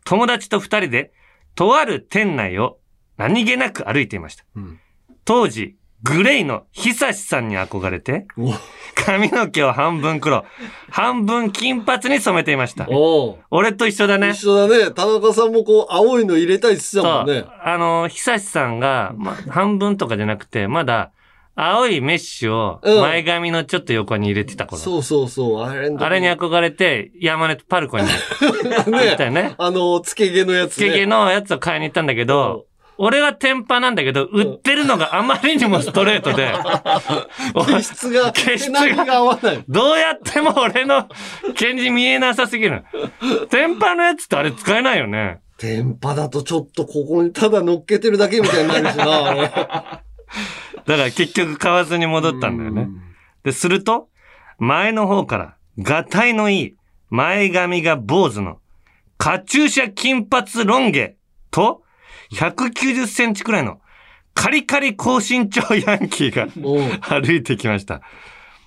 [0.05, 1.13] 友達と二人で、
[1.55, 2.79] とある店内を
[3.17, 4.45] 何気なく歩いていました。
[4.55, 4.79] うん
[5.25, 8.53] 当時、グレイの久志さんに憧れて、お
[8.95, 10.45] 髪の毛を半分黒、
[10.91, 12.89] 半分金髪に染めていました。
[12.91, 14.31] お俺と一緒だね。
[14.31, 14.91] 一緒だね。
[14.91, 17.45] 田中さんもこう、青いの入れたいって言ってたもんね。
[17.63, 21.13] あの、久志さんが、ま、半分とかじゃなくて、まだ、
[21.55, 24.81] 青いメッシュをうん前髪のちょっと横に入れてた頃。
[24.81, 25.63] そうそうそう。
[25.63, 29.55] あれあれに憧れて、山根とパルコに 行ったよね。
[29.59, 30.89] あの、つけ毛のやつね。
[30.89, 32.65] つけ毛のやつを買いに行ったんだけど、
[33.05, 36.53] 俺は天パなんだけど、売ってるのがあまりにもストレートで、
[37.67, 39.65] 毛質が、 毛質が合わない。
[39.69, 41.09] どうやっても俺の
[41.57, 42.85] 毛に見えなさすぎる。
[43.51, 45.41] 天パのやつってあれ使えないよね。
[45.59, 49.05] 天パだとちょっとここにただ乗っけてるだけみたいになるしな。
[49.05, 50.03] だか
[50.87, 52.87] ら結局買わずに戻ったんだよね。
[53.43, 54.11] で、すると、
[54.61, 56.77] 前の方から、がたいのいい、
[57.11, 58.59] 前髪が坊主の、
[59.19, 61.17] カチューシャ金髪ロン毛
[61.51, 61.83] と、
[62.33, 63.81] 190センチくらいの、
[64.35, 66.49] カリカリ高身長ヤンキーが
[67.21, 68.01] 歩いてきました。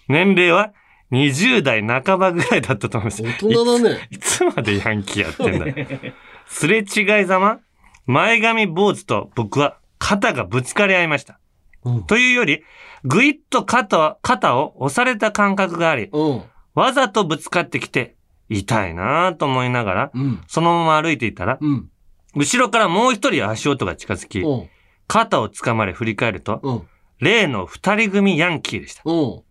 [0.08, 0.74] 年齢は
[1.12, 3.24] 20代半ばぐらいだったと思います。
[3.24, 4.08] 大人だね。
[4.12, 6.14] いつまでヤンキーやってんだよ。
[6.48, 7.60] すれ違いざま、
[8.06, 11.40] 前髪坊主と僕は肩がぶつかり合いました。
[11.84, 12.64] うんというより、
[13.04, 16.44] ぐいっと肩肩を押された感覚があり、うん。
[16.74, 18.16] わざとぶつかってきて、
[18.50, 20.44] 痛いなぁと思いながら、うん。
[20.48, 21.90] そのまま歩いていたら、うん。
[22.36, 24.70] 後ろからもう一人足音が近づき、うん。
[25.08, 26.88] 肩を掴まれ振り返ると、うん。
[27.20, 29.02] 例の二人組ヤンキーでした。
[29.06, 29.42] うん。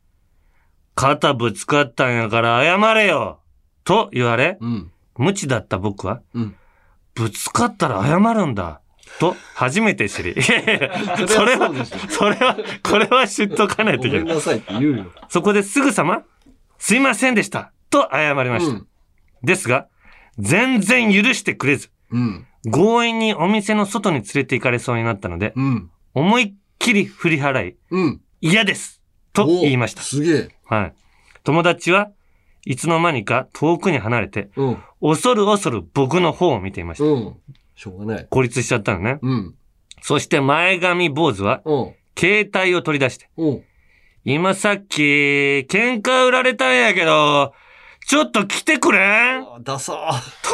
[0.94, 3.40] 肩ぶつかったんやから謝れよ
[3.84, 4.92] と言われ、うん。
[5.16, 6.56] 無知だった僕は、うん
[7.14, 8.80] ぶつかったら謝るんだ。
[9.20, 10.32] と、初めて知り。
[10.32, 11.70] いやいやそれは
[12.08, 14.40] それはこれは知っとかないといけない。
[15.28, 16.24] そこですぐさま、
[16.78, 17.70] すいませんでした。
[17.88, 18.72] と謝りました。
[18.72, 18.88] うん
[19.44, 19.88] ですが、
[20.38, 22.46] 全然許してくれず、うん。
[22.72, 25.90] 強引にお店の外に連れて行かれそうになったので、うん。
[26.14, 28.20] 思いっきり振り払い、うん。
[28.40, 29.02] 嫌です
[29.32, 30.04] と言いましたお。
[30.04, 30.48] すげえ。
[30.64, 30.94] はい。
[31.42, 32.10] 友達は
[32.64, 34.78] いつの間にか遠くに離れて、うん。
[35.02, 37.04] 恐る恐る僕の方を見ていました。
[37.04, 37.36] うん。
[37.74, 38.26] しょうがない。
[38.30, 39.18] 孤立しちゃったのね。
[39.20, 39.54] うん。
[40.00, 41.94] そして前髪坊主は、うん。
[42.16, 43.64] 携帯を取り出して、うん。
[44.24, 47.52] 今さっき、喧嘩売られたんやけど、
[48.06, 48.98] ちょっと来てくれ
[49.38, 49.40] ん？
[49.42, 49.94] あダサ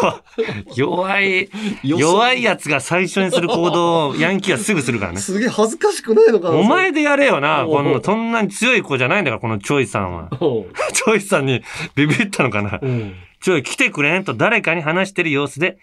[0.00, 0.22] と、
[0.76, 1.50] 弱い、
[1.82, 5.18] 弱いやつが最初にする行動をヤンキーはすぐするからね。
[5.18, 7.64] すげえ恥ずかしくないのかなお前でやれよな。
[7.66, 10.28] この、そんなに強い子じゃないんだから、このチョイさんは。
[10.30, 11.62] チョイさんに
[11.96, 12.78] ビビったのかな。
[12.80, 13.14] うん。
[13.40, 14.24] ちょい来てくれん？
[14.24, 15.78] と誰かに話してる様子で、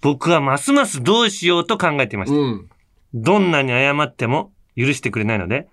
[0.00, 2.38] 僕はますますどうしようと考えていました。
[2.38, 2.68] うん。
[3.12, 5.66] どんなに謝っても許してくれないので、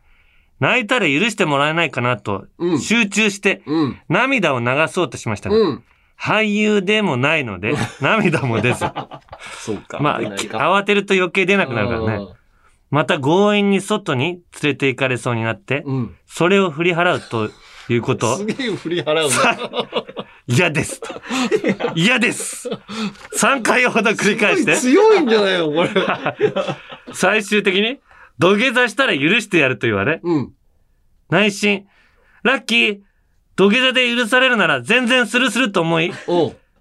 [0.59, 3.99] 泣いたら許してもらえないかなとうん集中してうん。
[4.09, 5.83] 涙を流そうとしましたが、うん。
[6.19, 8.85] 俳優でもないので 涙も出ず、
[9.59, 9.99] そうか。
[9.99, 12.27] まあ、き慌てると余計出なくなるからね。
[12.89, 14.25] また強引に外に
[14.61, 16.15] 連れて行かれそうになって、うん。
[16.25, 17.49] それを振り払うと
[17.91, 20.05] いうことすげえ振り払うな。
[20.47, 21.07] 嫌ですと。
[21.95, 22.69] 嫌です
[23.37, 25.89] !3 回ほど繰り返して、強いんじゃないのこれ。
[27.13, 27.99] 最終的に
[28.39, 30.53] 土下座したら許してやると言われ、うん。
[31.29, 31.85] 内心、
[32.43, 32.99] ラッキー、
[33.55, 36.11] 土下座で許されるなら全然スルスルと思い。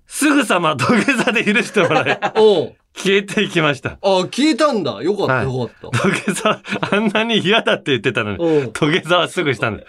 [0.07, 2.77] すぐさま土下座で許してもらい、 おう。
[2.97, 3.99] 消えていきました。
[4.03, 5.03] あ、聞いたんだ。
[5.03, 5.99] よかった、はいよかった。
[5.99, 8.73] 土下座、あんなに嫌だって言ってたのに。
[8.73, 9.85] 土下座はすぐしたんだ。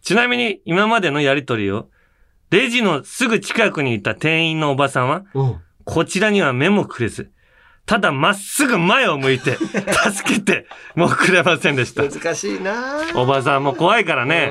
[0.00, 1.88] ちなみに今までのやりとりを、
[2.50, 5.56] レジのすぐ近くにいた店員のおばさんは、うん。
[5.84, 7.30] こちらには目もくれず、
[7.86, 9.56] ただまっすぐ前を向いて、
[10.12, 12.04] 助けてもくれませんでした。
[12.04, 14.50] 難しいなおばさんも怖いからね。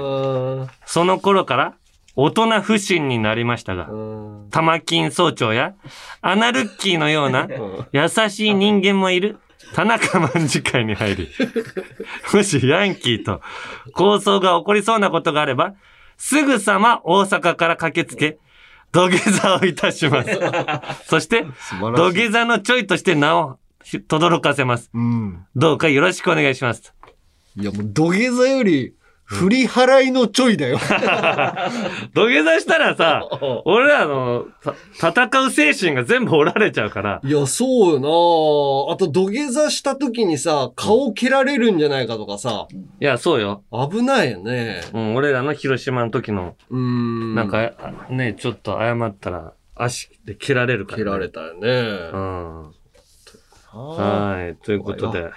[0.86, 1.74] その頃から
[2.16, 3.90] 大人不信になりましたが、
[4.52, 5.74] 玉金総長や
[6.22, 7.48] アナルッキーのような
[7.92, 9.40] 優しい人間もいる
[9.74, 11.30] 田中卍会に入り、
[12.34, 13.42] もしヤンキーと
[13.94, 15.74] 抗争が起こりそうなことがあれば、
[16.18, 18.38] すぐさま大阪から駆けつけ、
[18.94, 20.30] 土下座をいたします。
[21.10, 21.46] そして、
[21.96, 23.58] 土下座のちょいとして名を
[24.08, 24.92] 轟かせます。
[25.56, 26.94] どうかよろしくお願いします。
[27.58, 28.94] いやもう土下座より、
[29.26, 30.78] 振り払いのちょいだよ。
[32.14, 33.28] 土下座したらさ、
[33.66, 34.46] 俺らの
[35.00, 37.22] た戦う精神が全部折られちゃうから。
[37.24, 42.68] いや、そうよなあと土下座した時にさ、顔蹴られるんじゃないかとかさ。
[42.72, 43.64] いや、そうよ。
[43.72, 44.82] 危ないよね。
[44.94, 47.36] うん、俺らの広島の時の、うん。
[47.36, 51.70] なんか、あね、ちょっと謝ったら、足で蹴られるから、蹴られたよね。
[52.14, 52.64] うん。
[53.74, 55.32] はい、ということで。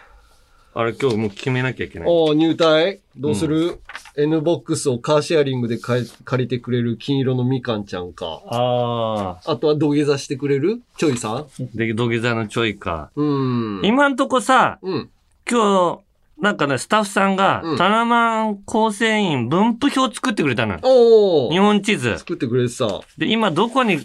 [0.79, 2.09] あれ、今日もう決めなきゃいけない。
[2.09, 3.01] お入隊？
[3.17, 3.81] どうする、
[4.15, 6.07] ?N ボックスをカーシェアリングで借
[6.37, 8.43] りてくれる金色のみかんちゃんか。
[8.45, 10.83] ああとは土下座してくれる？
[10.99, 11.67] ちょいさん？
[11.75, 13.11] で、土下座のちょいか。
[13.17, 13.81] うん。
[13.85, 15.09] 今んとこさ、うん。
[15.51, 16.03] 今
[16.39, 20.81] 日、なんかね、スタッフさんが、うんタナマン構成員分布表作ってくれたのよ。
[20.83, 22.19] お日本地図。
[22.19, 23.01] 作ってくれてさ。
[23.17, 24.01] で、今どこに、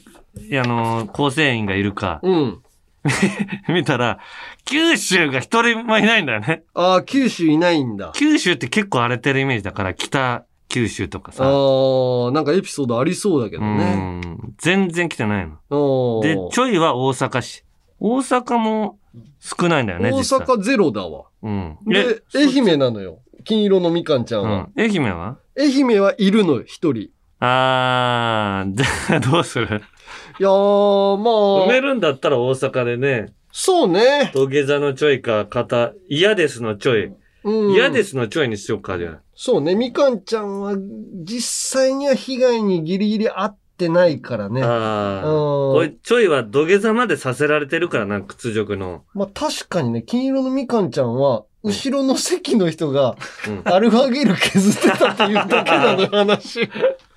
[0.53, 2.61] あの、構成員がいるか、うん。
[3.69, 4.19] 見たら、
[4.65, 6.63] 九州が一人もいないんだよね。
[6.73, 8.11] ああ、九州いないんだ。
[8.15, 11.43] 九州って結構荒れてるイメージだから、北九州とかさ。
[11.45, 14.21] ああ、なんかエピソードありそうだけどね。
[14.23, 15.57] うん全然来てないの。
[15.75, 17.63] おで、ちょいは大阪市。
[17.99, 18.99] 大阪も
[19.39, 20.19] 少ないんだよね、大。
[20.19, 21.25] 阪ゼロだわ。
[21.41, 21.77] うん。
[21.87, 23.19] で、愛媛なのよ。
[23.43, 24.69] 金色のみかんちゃんは。
[24.75, 24.81] うん。
[24.81, 25.37] 愛媛は？
[25.57, 26.95] 愛媛はいるのよ、一人。
[27.03, 29.81] いあー、じゃあどうする？
[30.41, 31.67] やー、まあ。
[31.67, 34.31] 埋めるんだったら大阪でね、そうね。
[34.33, 37.11] 土下座のちょいか、肩、嫌ですのちょい。
[37.43, 37.73] うん。
[37.73, 39.19] 嫌ですのちょいにしようか、じゃあ。
[39.35, 39.75] そうね。
[39.75, 40.75] みかんちゃんは、
[41.23, 44.63] 実際には被害にギリギリ合ってないからね。
[44.63, 45.27] ああ。
[45.27, 49.03] うんこれ、ちょいは土下座までさせられてるからな、屈辱の。
[49.13, 53.15] まあ確かにね、金色のみかんちゃんは、後ろの席の人が、
[53.47, 56.69] うんアルファゲル削ってたっていうだけなのよ、 話。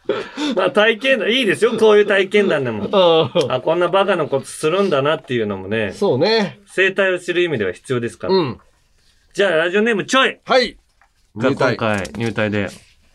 [0.57, 2.89] まあ体験談、いいですよ、こういう体験談でも。
[2.93, 6.61] ああ、こんなバカなことするんだなっていうのもね、そうね。
[6.67, 8.35] 生態を知る意味では必要ですから。
[8.35, 8.61] うん。
[9.33, 10.77] じゃあ、ラジオネームちょいはい。
[11.37, 12.69] が入隊今回入隊で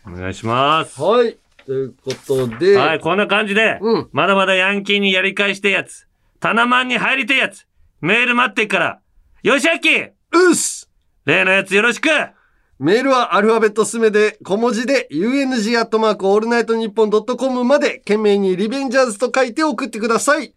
[0.06, 1.02] お願いします。
[1.02, 1.38] はい。
[1.66, 6.08] ということで、はい、こんな感じで、うんまだまだヤンキーにやり返してえやつ、
[6.40, 7.68] タナマンに入りてえやつ、
[8.02, 9.00] メール待ってっから、
[9.44, 10.90] よしあきうっす
[11.26, 12.10] 例のやつよろしく
[12.80, 20.56] メールはアルファベットすべて小文字で UNG アットマークオールナイトニッポンドットコムまで件名にリベンジャーズと書いて送ってください。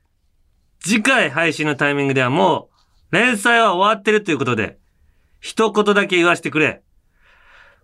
[0.78, 2.68] 次回配信のタイミングではも
[3.10, 4.78] う、連載は終わってるということで、
[5.40, 6.82] 一言だけ言わせてくれ。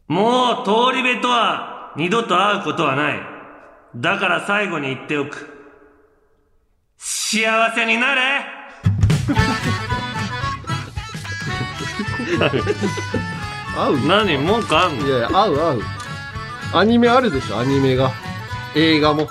[0.07, 3.21] もう通り部とは二度と会うことはない。
[3.97, 5.49] だから最後に言っておく。
[6.97, 8.45] 幸せになれ
[13.79, 14.37] 合う何？
[14.39, 15.07] 文句あんの？
[15.07, 15.83] いやいや、合う合う。
[16.75, 18.11] アニメあるでしょ、アニメが。
[18.75, 19.29] 映画も。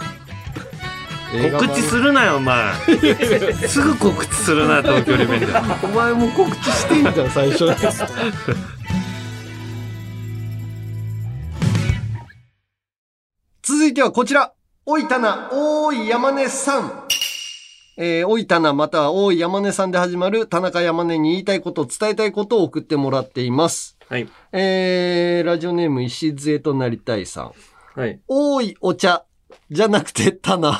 [1.59, 2.73] 告知するなよ、お前。
[3.67, 5.85] すぐ告知するな、東京リベンジャー。
[5.85, 7.65] お前も告知してんじゃん、最初。
[13.61, 14.53] 続いてはこちら。
[14.85, 17.03] おいたな、おーい山根さん。
[17.97, 23.96] えー、おいたな、またはおい山根さんで始まる田中山根に言いたいこと、伝えたいことを送ってもらっています。
[24.09, 24.29] はい。
[24.53, 27.51] えー、ラジオネーム石杖となりたいさん。
[27.99, 28.21] はい。
[28.27, 29.25] おいお茶、
[29.69, 30.79] じゃなくて棚。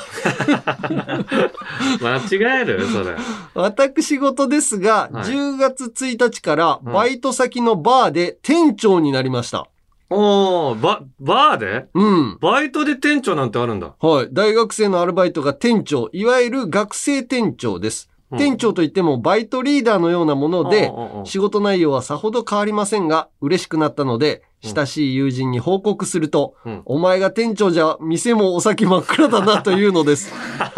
[2.00, 3.16] 間違えるそれ。
[3.54, 9.68] 私事ですが、はい10月1日からうんバイト先のバーで店長になりました。
[10.08, 11.86] おー、バ、バーで？
[11.92, 12.38] うん。
[12.40, 13.94] バイトで店長なんてあるんだ。
[14.00, 14.28] はい。
[14.32, 18.08] 大学生のアルバイトが店長、いわゆる学生店長です。
[18.30, 18.38] うん。
[18.38, 20.92] 店長といってもバイトリーダーのようなもので
[21.24, 30.32] 仕事内容はさほど変わりませんが、嬉しくなったので、親しい友人に報告すると、うんお前が店長じゃ店もお先真っ暗だなというのです。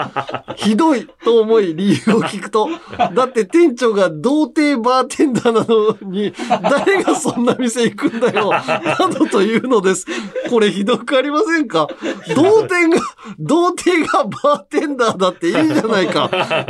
[0.57, 2.69] ひどいと思い理由を聞くと、
[3.15, 10.07] だって店長が童貞バーテンダーなのに、誰がそんな店行くんだよ、などというのです。
[10.51, 11.89] これひどくありませんか？
[12.35, 13.01] 童貞が、
[13.39, 16.29] 童貞がバーテンダーだっていいじゃないか。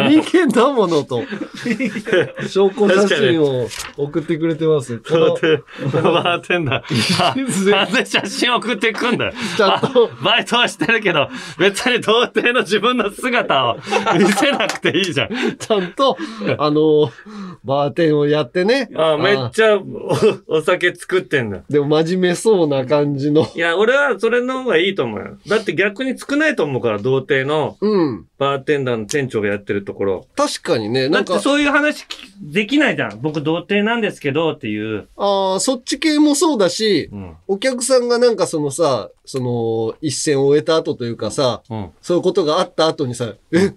[0.09, 1.23] 人間だものと。
[2.49, 4.99] 証拠写真を送ってくれてます。
[5.07, 5.63] この童貞、
[6.03, 7.00] バーテンダー。
[7.21, 7.35] あ
[7.71, 9.33] なんで写真送ってくんだよ。
[9.57, 11.29] ちゃんとあ バイトはしてるけど、
[11.59, 13.77] 別に童貞の自分の姿を
[14.19, 15.29] 見せなくていいじゃん。
[15.59, 16.17] ちゃんと、
[16.59, 17.11] あの、
[17.65, 18.89] バーテンをやってね。
[18.95, 20.17] あめっちゃお
[20.59, 21.61] お酒作ってんだ。
[21.69, 23.47] でも真面目そうな感じの。
[23.55, 25.39] いや、俺はそれの方がいいと思うよ。
[25.47, 28.27] だって逆に少ないと思うから、童貞のうん。
[28.41, 30.27] バーテンダーの店長がやってるところ。
[30.35, 32.07] 確かにね、だってなんか、そういう話聞
[32.41, 33.21] できないじゃん。
[33.21, 35.09] 僕童貞なんですけどっていう。
[35.19, 37.37] ああ、そっち系もそうだし、うん。
[37.49, 41.91] お客さんがなんかそのさ、その、一戦を終えた後というかさ、うん。
[42.01, 43.75] そういうことがあった後にさ、え、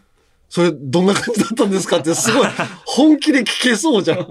[0.48, 2.48] それどんな感じだったんですかってすごい
[2.86, 4.28] 本気で聞けそうじゃん。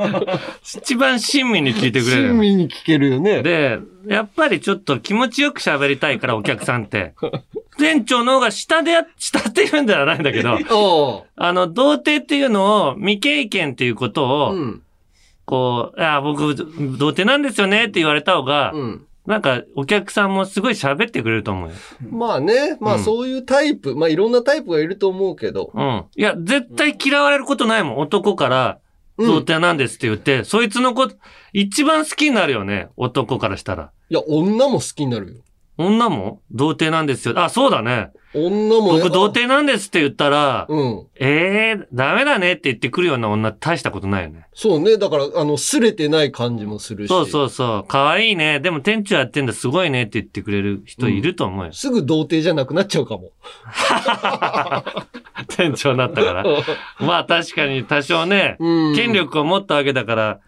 [0.63, 3.43] 一番親身に聞いてくれるよ親身に聞けるよね。
[3.43, 7.13] で、やっぱりちょっと気持ちよく喋りたいから、お客さんって。
[7.83, 14.83] 店長の方が下でや、下って言うんではないんだけど、 おあの、童貞っていうのを未経験っていうことを、うん。
[15.45, 19.07] こう、いや、僕、童貞なんですよねって言われた方が、うん。
[19.27, 21.75] なんか、お客さんもすごい喋ってくれると思うよ。
[22.11, 25.71] まあね、まあうんそういうタイプ、まあいろんなタイプがいると思うけど。
[25.75, 26.05] うん。
[26.17, 27.99] いや、絶対嫌われることないもん。
[27.99, 28.79] 男から、
[29.19, 31.17] うん童貞なんですって言って、そいつのこと、
[31.53, 32.89] 一番好きになるよね。
[32.97, 33.91] 男からしたら。
[34.09, 35.41] いや、女も好きになるよ。
[35.87, 37.39] 女も童貞なんですよ。
[37.39, 38.11] あ、そうだね。
[38.35, 38.93] 女も。
[38.93, 41.07] 僕、童貞なんですって言ったら、うん。
[41.17, 44.47] ええー、ダメだねって言ってくるような女大したことないよね。
[44.55, 44.97] そうね。
[44.97, 47.09] だから、あの、すれてない感じもするし。
[47.09, 47.85] そうそうそう。
[47.87, 48.61] 可愛いね。
[48.61, 51.73] でも店長やってんだすごいねって言ってくれる人いると思うよ。
[51.73, 53.33] すぐ童貞じゃなくなっちゃうかも。
[55.49, 56.45] 店長になったから。
[57.01, 60.41] まあ確かに多少ね、うん権力を持ったわけだから、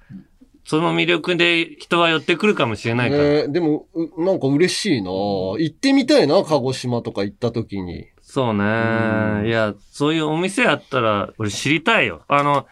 [0.65, 3.23] その魅力で人は寄ってくるかもしれないから。
[3.23, 8.07] ねでも、うなんか嬉しいな行ってみたいな、鹿児島とか行った時に。
[8.23, 9.47] そうね。
[9.47, 12.23] いや、そういうお店あったら、俺知りたいよ。
[12.29, 12.67] あの、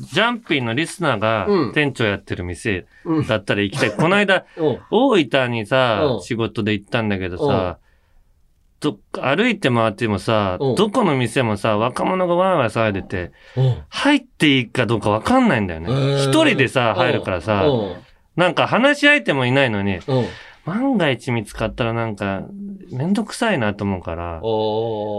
[0.00, 3.92] ジャンピンのリスナーがうん店長やってる店うんだったら行きたい。
[3.92, 7.78] この間、 うん大分にさう、ん仕事で行ったんだけどさ、
[8.84, 10.74] ど歩いて回ってもさ、うん。
[10.74, 13.82] どこの店もさ、若者がワーワー騒いでて、うん。
[13.88, 16.22] 入っていいかどうかわかんないんだよね。
[16.22, 17.96] 一人でさ、入るからさ、うん。
[18.36, 20.26] なんか話し相手もいないのに、うん。
[20.66, 22.42] 万が一見つかったらなんか、
[22.90, 24.42] めんどくさいなと思うから、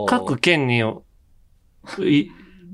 [0.08, 2.30] 各県に、い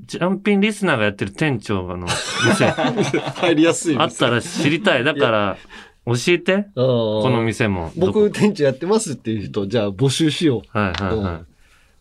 [0.06, 2.06] ジャンピンリスナーがやってる店長の
[2.46, 2.66] 店、
[3.36, 5.04] 入りやすいあったら知りたい。
[5.04, 5.56] だから、
[6.04, 7.92] 教えて、ここの店も。
[7.96, 11.34] 僕、店長やってますっていう人、じゃあ募集しよはいはいはい。
[11.34, 11.46] うん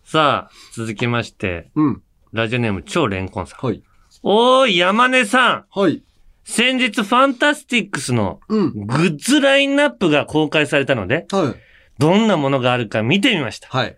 [0.04, 1.82] さあ、続きまして、う。
[1.84, 2.02] うん。
[2.34, 3.66] ラジオネーム超レンコンさん。
[3.66, 3.82] はい。
[4.24, 5.66] おーい、山根さん。
[5.72, 6.02] はい。
[6.43, 8.88] 先日、ファンタスティックスのうん。
[8.88, 11.56] グッズラインナップが公開されたので、はい。
[11.97, 13.70] どんなものがあるか見てみました。
[13.70, 13.97] はい。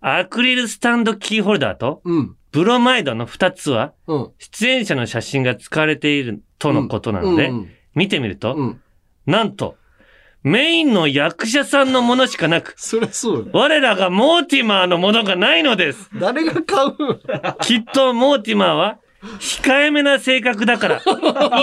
[0.00, 2.36] アクリルスタンドキーホルダーと、うん。
[2.52, 4.30] ブロマイドの2つは、うん。
[4.38, 8.80] 出演者の写真が使われているとのことなので、うん見てみると、うん。
[9.26, 9.76] なんと、
[10.42, 13.46] メインの役者さんのものしかなく、そりゃそうよ。
[13.52, 16.08] 我らがモーティマーのものがないのです。
[16.18, 16.94] 誰が買う？
[17.60, 18.98] きっとモーティマーは、
[19.38, 21.02] 控えめな性格だから、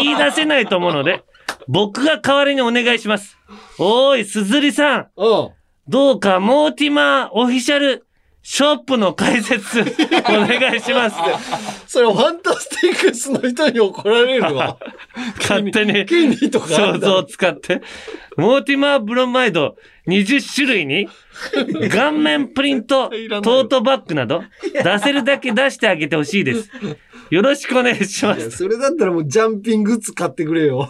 [0.01, 1.23] 言い出せないと思うので、
[1.67, 3.37] 僕が代わりにお願いします。
[3.79, 5.07] おーい、すずりさん。
[5.17, 5.49] うん。
[5.87, 8.06] どうか、モーティマーオフィシャル
[8.49, 11.17] ショップの解説、 お願いします。
[11.85, 14.77] それファンタスティックスの人に怒られるわ。
[15.37, 17.81] 勝手に権利とかあ想像を使って、
[18.37, 19.75] モーティマーブロマイド
[20.07, 21.09] 20種類に、
[21.91, 26.71] 顔面プリント、トートバッグなど、出せるだけ出してあげてほしいです。
[27.29, 28.51] よろしくお願いします。
[28.51, 30.89] それだったらもうジャンピングッズ買ってくれよ。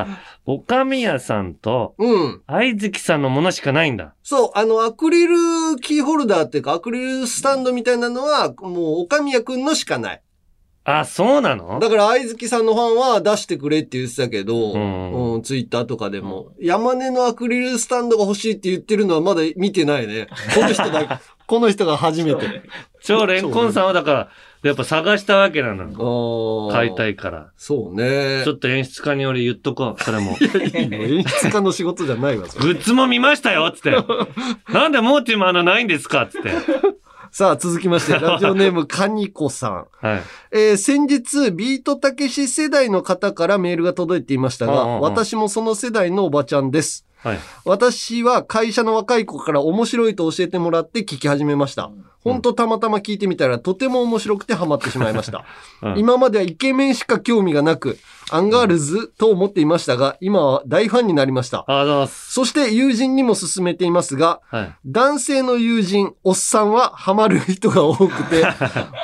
[0.00, 2.42] あ、岡宮さんと、うん。
[2.46, 4.14] 愛月さんのものしかないんだ。
[4.22, 5.36] そう、あの、アクリル
[5.80, 10.22] キーホルダーっていうか、アクリルスタンドみたいなのは、もう、岡宮くんのしかない。
[10.88, 11.80] あ、そうなの？
[11.80, 20.28] だから、愛月さんのファンは出してくれって言ってたけど、うんうん、ツイッターとかでも、山根のアクリルスタンドが欲しいって言ってるのはまだ見てないね。
[20.54, 22.62] この人だ、 この人が初めて。
[23.02, 24.28] 超レンコンさんはだから、
[24.62, 26.68] やっぱ探したわけなの。
[26.72, 27.12] 買いたい。
[27.12, 27.52] いから。
[27.56, 28.50] そうねち。
[28.50, 30.36] ょっと演出家に俺言っとこう、それも。
[30.40, 33.92] いいの演出家の仕事じゃないわ、グッズも見ましたよつって。
[34.72, 36.50] なんでモーティマーのないんですかつって。
[37.36, 39.86] さあ、続きまして、 ラジオネーム、カニコさん。
[40.00, 40.22] はい。
[40.52, 47.05] えー先日、ビートたけし世代の方からメールが届いていましたが、私もその世代のおばちゃんです。
[47.26, 47.38] はい。
[47.64, 51.90] 私は会社の若い子から面白いと教えてもらって聞き始めました。
[52.20, 55.44] ほんとたまたま聞いてみたらとても面白くてハマってしまいました。
[55.82, 57.98] うん今まではイケメンしか興味がなく、
[58.30, 61.64] アンガールズと思っていましたが、今は大ファンになりました。
[62.06, 64.74] そして友人にも勧めていますが、はい。
[64.86, 68.44] 男性の友人、おっさんはハマる人が多くて、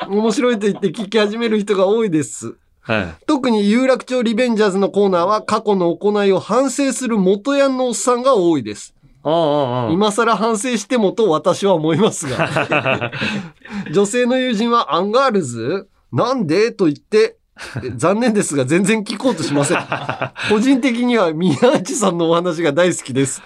[0.07, 2.55] 面白いと言って聞き始める人が多いです。
[2.83, 3.25] はい。
[3.25, 8.93] 特に有楽町リベンジャーズのコーナーは過去の行いを反省する元ヤンのおっさんが多いです。
[9.23, 13.11] 今更反省してもと私は思いますが。
[13.93, 15.87] 女性の友人はアンガールズ？
[16.11, 16.73] なんで？
[16.73, 17.37] と言って、
[17.81, 19.77] え残念ですが全然聞こうとしません。
[20.49, 23.41] 個人的には宮内さんのお話が大好きです。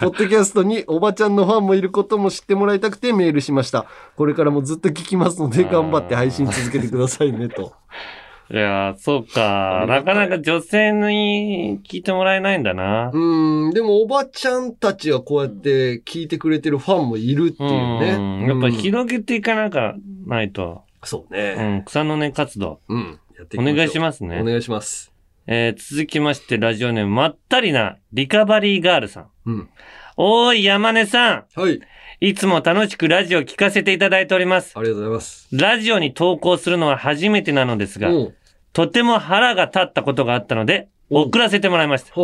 [0.00, 3.86] ポッドキャストにおばちゃんのファンもいることも知ってもらいたくてメールしました。
[4.16, 7.72] これからもずっと聞きますので頑張って配信続けてくださいねと。
[8.48, 9.86] いやー、そうか。
[9.88, 13.10] なかなか女性に聞いてもらえないんだな。
[13.12, 18.14] うん、でもおばちゃんたちはこうやって聞いてくれてるファンもいるっていうね。
[18.14, 19.94] うんやっぱ広げていかなか
[20.26, 20.82] ないと。
[21.02, 21.56] そうね。
[21.58, 22.80] うん、草の根活動。
[22.88, 23.18] うん。
[23.36, 24.40] やっていお願いしますね。
[24.40, 25.12] お願いします。
[25.48, 29.30] えー続きまして、ラジオネーム、まったりな、リカバリーガールさん。
[29.46, 29.68] うん。
[30.16, 31.44] おーい、山根さん。
[31.54, 31.80] はい。
[32.20, 34.72] いつも楽しくラジオ聞かせていただいております。
[34.74, 35.48] ありがとうございます。
[35.52, 38.10] ラジオに投稿するのは初めてなのですが、
[38.72, 42.14] とても腹が立ったことがあったので、送らせてもらいました。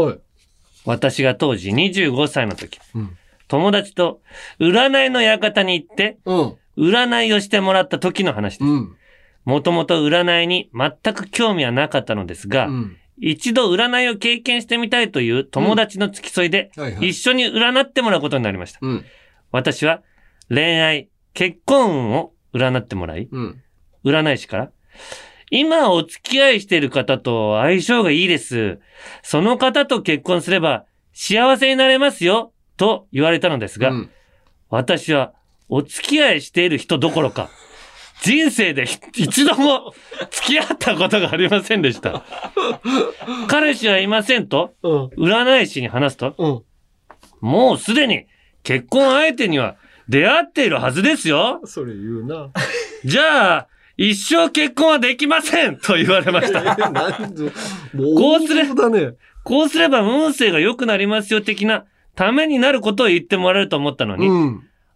[0.86, 3.16] 私が当時25歳の時、うん
[3.49, 4.22] 友達と
[4.61, 6.16] 占いの館に行って、
[6.78, 8.70] 占いをしてもらった時の話です。
[9.45, 12.70] もともと占いに全く興味はなかったのですが、
[13.18, 18.80] 一度占いを経験してみたいという友達の付き添いで、はいはい一緒に占ってもらうことになりました。
[19.53, 20.03] 私は
[20.48, 23.28] 恋愛、結婚運を占ってもらい、
[24.05, 24.70] 占い師から、
[25.50, 28.80] 今お付き合いしている方と相性がいいです。
[29.22, 33.92] その方と結婚すれば幸せになれますよ、と言われたのですが、
[34.70, 35.34] 私は
[35.68, 37.50] お付き合いしている人どころか、
[38.22, 38.84] 人生で
[39.14, 39.92] 一度も
[40.30, 42.24] 付き合ったことがありませんでした。
[43.48, 46.64] 彼氏はいませんと、占い師に話すと、
[47.40, 48.26] もうすでに
[48.62, 49.76] 結婚相手には
[50.08, 51.60] 出会っているはずですよ。
[51.64, 52.50] それ言うな。
[53.04, 56.62] じゃあ、一生結婚はできませんと言われました。
[56.90, 57.50] なんで、
[58.16, 59.14] こうすれだね。
[59.44, 61.84] こうすれば運勢が良くなりますよ的な
[62.14, 64.28] ためになることを言ってもらえると思ったのに、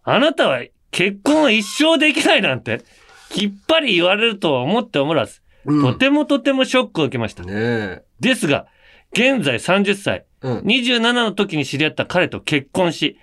[0.03, 0.61] あなたは
[0.91, 2.81] 結婚は一生できないなんて、
[3.29, 7.43] きっぱり言われるとは思っておらず、とてもとてもショックを受けました。
[7.43, 8.67] ですが、
[9.13, 13.19] 現在30歳、27の時に知り合った彼と結婚し、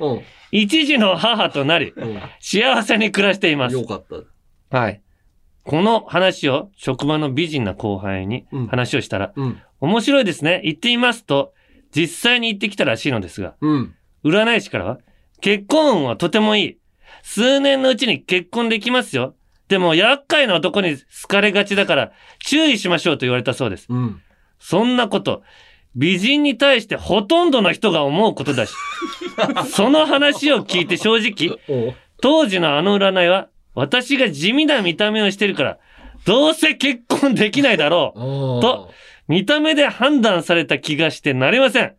[0.51, 1.93] 一児の母となり、
[2.41, 3.75] 幸せに暮らしています。
[3.75, 4.05] よかっ
[4.71, 4.79] た。
[4.79, 5.01] はい。
[5.63, 9.33] この話を職場の美人な後輩に話をしたら、
[9.81, 10.61] 面白いですね。
[10.65, 11.55] 行ってみますと、
[11.95, 13.55] 実際に行ってきたらしいのですが、
[14.25, 14.99] 占い師からは、
[15.41, 16.79] 結婚運はとてもいい。
[17.23, 19.35] 数年のうちに結婚できますよ。
[19.69, 23.89] でも厄介な男に好かれがちだから注意しましょうと言われたそうです。
[24.59, 25.43] そんなこと、
[25.95, 28.75] 美人に対してほとんどの人が思うことだし、
[29.71, 31.59] その話を聞いて正直、
[32.21, 35.79] 当時のあの占いは、私が地味な見た目をしてるから、
[36.25, 38.91] どうせ結婚できないだろう、と、
[39.29, 41.95] 見た目で判断された気がしてなりません。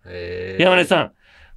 [0.59, 1.11] 山根さん、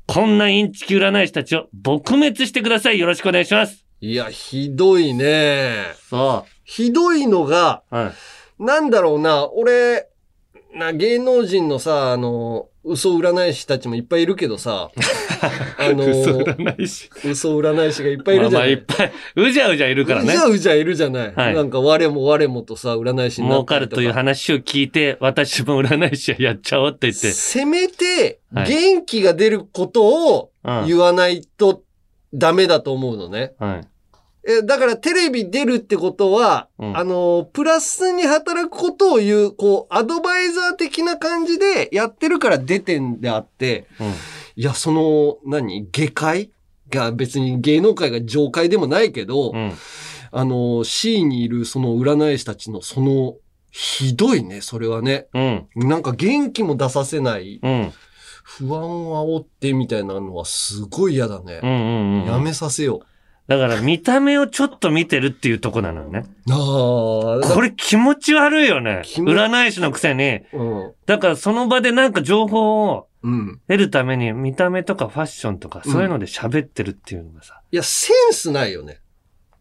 [0.07, 2.99] こんなインチキ占い師たちを撲滅してください。
[2.99, 3.84] よろしくお願いします。
[4.01, 5.86] いや、ひどいね。
[6.09, 6.51] そう。
[6.64, 7.82] ひどいのが、
[8.59, 10.07] なんだろうな、俺、
[10.75, 14.91] な、芸能人のさ、あの、嘘占い師たちもいっぱいいるけどさ、
[15.79, 17.11] あの、嘘占い師。
[17.25, 18.77] 嘘占い師がいっぱいいるじゃない。
[18.77, 20.29] まあまあいっぱい、うじゃうじゃいるからね。
[20.29, 21.33] うじゃうじゃいるじゃない。
[21.35, 27.31] はいなんか我も我もとさ、占い師にな儲かかるという話を聞いて、私も占い師やっちゃおうって言って。
[27.33, 31.83] せめて、はい元気が出ることをうん言わないと
[32.33, 33.55] ダメだと思うのね。
[33.59, 33.81] はい。
[34.49, 43.87] え、だからテレビ出るってことは、あの、プラスに働くことを言う、こう、アドバイザー的な感じでやってるから出てんであって、
[44.57, 46.51] いや、その、何下界？
[46.91, 49.53] が別に芸能界が上界でもないけど、
[50.31, 53.37] あの、C にいるその占い師たちのその、
[53.71, 55.27] ひどいね、それはね。
[55.77, 57.61] なんか元気も出させない。
[58.43, 61.61] 不安を煽ってみたいなのはすごい嫌だね。
[61.63, 62.27] うんうんうん。
[62.27, 63.03] やめさせよ
[63.49, 66.25] だから見た目をちょっと見てるっていうとこなのよね。
[66.47, 66.53] う。
[66.53, 67.55] ああ。
[67.55, 69.03] これ気持ち悪いよね。
[69.05, 70.41] 持占い師のくせに。
[70.53, 70.93] うん。
[71.07, 73.61] だからその場でなんか情報をうん。
[73.67, 77.61] 得るために見た目とかファッションとかそういうので喋ってるっていうのがさ。
[77.73, 79.01] いや、センスないよね。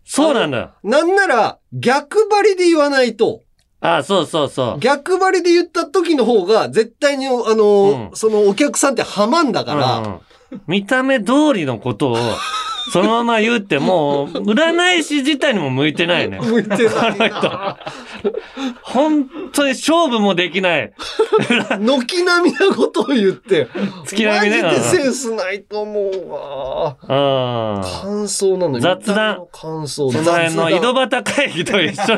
[0.03, 0.71] そうなんだよ。
[0.83, 3.43] なんなら、逆張りで言わないと。
[3.79, 4.79] ああ、そうそうそう。
[4.79, 10.19] 逆張りで言った時の方が、絶対に、あの、そのお客さんってハマんだから、
[10.67, 12.17] 見た目通りのことを、
[12.91, 16.39] そのまま言うってもう、占い師自体にも向いてないね。
[16.39, 17.77] 向いてないこの人。
[18.81, 20.93] 本当に勝負もできない。
[21.79, 23.67] 軒並みなことを言って。
[24.05, 26.97] 月並みねマジでセンスないと思うわ。
[27.01, 27.83] うん。
[27.83, 28.81] 感想なのに。
[28.81, 29.47] 雑談。
[29.51, 30.11] 感想。
[30.11, 32.15] その辺の井戸端会議と一緒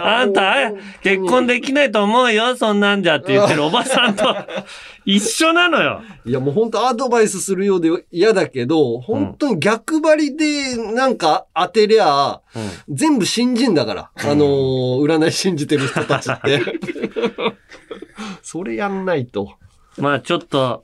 [0.00, 4.34] あんた、結婚できないと思うよ、そんなんじゃって言ってるおばさんと
[5.04, 6.02] 一緒なのよ。
[6.24, 12.40] いやもう本当アドバイスするようで嫌だけど、本当に逆張りでなんか当てりゃ、
[12.88, 14.10] 全部信じんだから。
[14.16, 16.62] あのー占い信じてる人たちって。
[18.42, 19.54] それやんないと。
[19.98, 20.82] まあちょっと、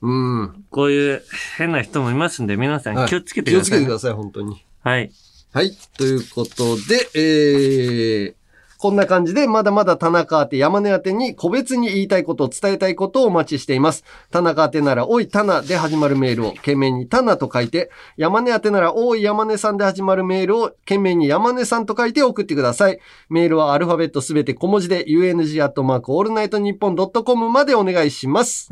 [0.70, 1.22] こういう
[1.56, 3.78] 変な人もいますんで、皆さん気をつけてください。
[3.78, 4.64] 気をつけてください、本当に。
[4.82, 5.10] はい。
[5.52, 5.72] はい。
[5.96, 8.34] ということで、えー、
[8.78, 14.04] こんな感じで、まだまだ田中宛て山根宛てに個別に言いたいことを、伝えたいことをお待ちしています。
[14.30, 23.00] 田中宛てなら、おいタナで始まるメールを、件名にタナと書いて、山根宛てなら、おい山根さんで始まるメールを、件名に山根さんと書いて送ってください。
[23.28, 28.70] メールはアルファベットすべて小文字で、UNG アットマークオールナイトニッポンドットコムまでお願いします。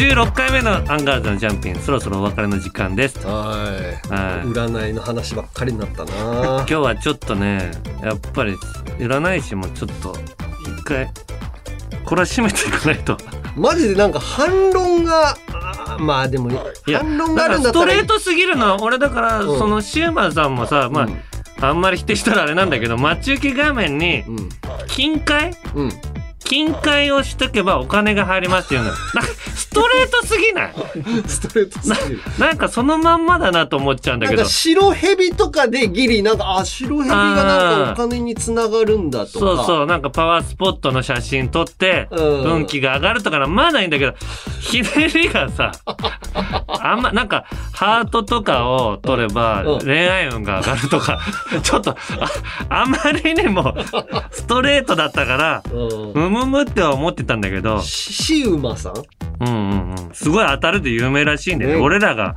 [0.00, 3.18] 56回目のアンガールズのジャンピン、そろそろお別れの時間です。
[3.18, 4.10] はい。
[4.10, 4.46] はい。
[4.46, 7.70] 占いの話ばっかりになったな今日はちょっとね、
[8.02, 8.54] やっぱり
[8.98, 10.16] 占い師もちょっと
[10.62, 11.06] 一回
[12.06, 13.18] 懲らしめていかないと。
[13.54, 16.48] マジでなんか反論が、あーまあでも、
[16.86, 21.08] 反論があるんだったらストレートすぎるのは俺だから、うんそのシューマンさんもさ、ま
[21.58, 24.24] あ、あんまり否定したらあれなんだけど待ち受け画面に
[24.86, 25.52] 金塊、
[26.50, 29.00] 金塊をしとけばお金が入りますっていうのなんか
[29.54, 30.74] ストレートすぎない？
[31.28, 32.20] ストレートすぎる。
[32.40, 34.44] なんかそのまんまだなと思っちゃうんだけど。
[34.44, 39.38] 白蛇とかでギリなんかあ白蛇がなんかお金につながるんだとか。
[39.38, 39.86] そうそう。
[39.86, 42.42] なんかパワースポットの写真撮ってうん。
[42.54, 44.14] 運気が上がるとかなまだいいんだけど
[44.60, 45.70] ひねりがさ
[46.66, 49.78] あんまなんかハートとかを取ればうん。
[49.82, 51.20] 恋愛運が上がるとか
[51.62, 51.96] ちょっとあ
[52.70, 53.72] あまりにも
[54.32, 58.94] ストレートだったからムムムっては思ってたんだけどシウマさん？
[59.40, 60.10] うんうんうん。
[60.12, 61.74] すごい当たるで有名らしいんでね。
[61.74, 61.80] ね。
[61.80, 62.36] 俺らが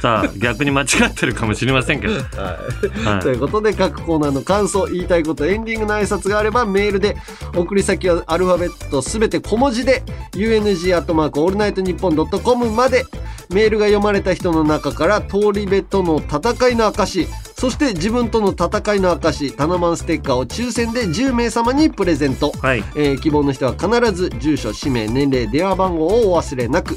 [0.00, 2.14] さ 逆に間違ってるかもしれませんけど。
[2.14, 3.20] はい。
[3.20, 7.16] ということで各コーナーの感想言いたいことエンディングの挨拶があればメールで
[7.56, 10.02] 送り先はアルファベットすべて小文字で
[10.32, 13.04] UNG アットマークオールナイトニッポンドットコムまで。
[13.50, 22.52] メールが読まれた人の中から通り部との戦いの証そして自分との戦いの証タナマンステッカーを抽選で10名様にプレゼント、
[22.96, 26.96] えー希望の人は必ず住所氏名年齢電話番号をお忘れなく。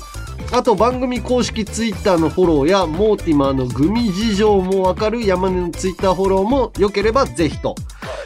[0.51, 7.76] あと番組公式ツイッターのフォローやモーティマーのグミ事情もわかる山根のツイッターフォローも良ければぜひと。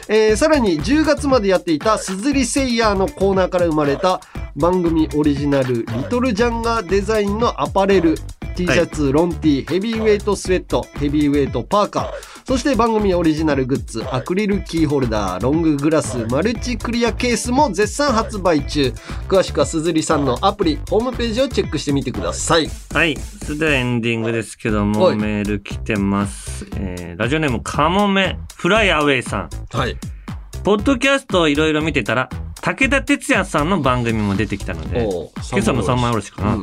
[0.08, 4.20] えーさらに10月までやっていたすずりセイヤーのコーナーから生まれた
[4.56, 8.16] 番組オリジナルリトルジャンガーデザインのアパレル
[8.54, 12.10] T シャツ、ロンティー、ヘビーウェイトスウェット、ヘビーウェイトパーカー、
[12.44, 18.92] そして番組オリジナルグッズ、アクリルキーホルダー、ロンググラス、マルチクリアケースも絶賛発売中。
[19.28, 22.68] 詳しくはすずりさんのアプリ、ホームページをチェックしてみてください。
[22.92, 23.16] はい。
[23.44, 26.66] それではエンディングですけども、はいメール来てます。
[26.76, 29.50] えーラジオネームカモメフライアウェイさん。
[29.70, 29.96] はい。
[30.64, 32.28] ポッドキャストをいろいろ見てたら、
[32.60, 35.02] 武田鉄矢さんの番組も出てきたので
[35.50, 36.54] 今朝の三枚おろしかな。
[36.54, 36.62] うん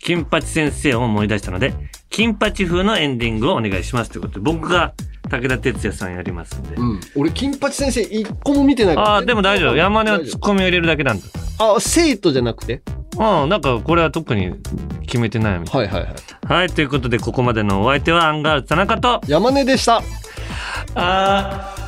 [0.00, 1.74] 金八先生を思い出したので、
[2.08, 4.94] 金八風のエンディングをお願いしますということで、僕が
[5.28, 6.76] 武田鉄矢さんやりますんで。
[6.76, 7.00] うん。
[7.16, 9.76] 俺、金八先生一個も見てないからああ、でも大丈夫。
[9.76, 11.26] 山根はツッコミを入れるだけなんだ。
[11.58, 12.80] あ、生徒じゃなくて？
[13.18, 14.54] うん、なんかこれは特に
[15.02, 15.86] 決めてないみたい。
[15.86, 16.14] はいはいはい。
[16.46, 20.00] はい、ということでここまでのお相手はアンガールズ田中と山根でした。
[20.94, 21.87] あー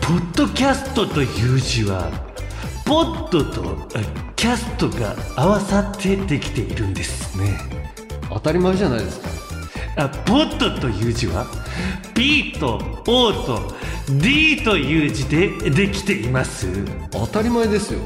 [0.00, 2.10] ポッドキャストという字は
[2.84, 4.04] ポッドとえ
[4.36, 7.58] キャストが合わさってできているんですね
[8.28, 9.28] 当たり前じゃないですか。
[9.96, 11.46] あポッドという字は
[12.14, 13.72] P と O と
[14.20, 16.66] D という字でできています
[17.12, 18.00] 当たり前ですよ。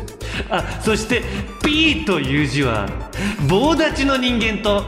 [0.50, 1.22] あそして
[1.64, 2.88] P という字は
[3.48, 4.84] 棒立ちの人間と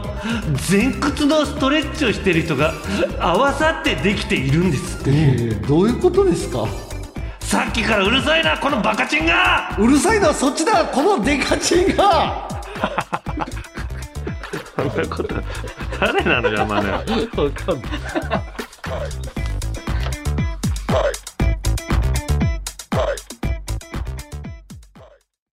[0.69, 2.73] 前屈のストレッチをしている人が
[3.19, 6.65] 合わさってできているんですえー、どういうことですか？
[7.51, 9.75] さっきからうるさいなこのバカチンが。
[9.77, 10.85] うるさいのはそっちだ。
[10.85, 12.47] このデカチンが。
[14.77, 15.35] そんなこと
[15.99, 17.91] 誰なのよマネは分かんない。
[20.87, 21.20] はい。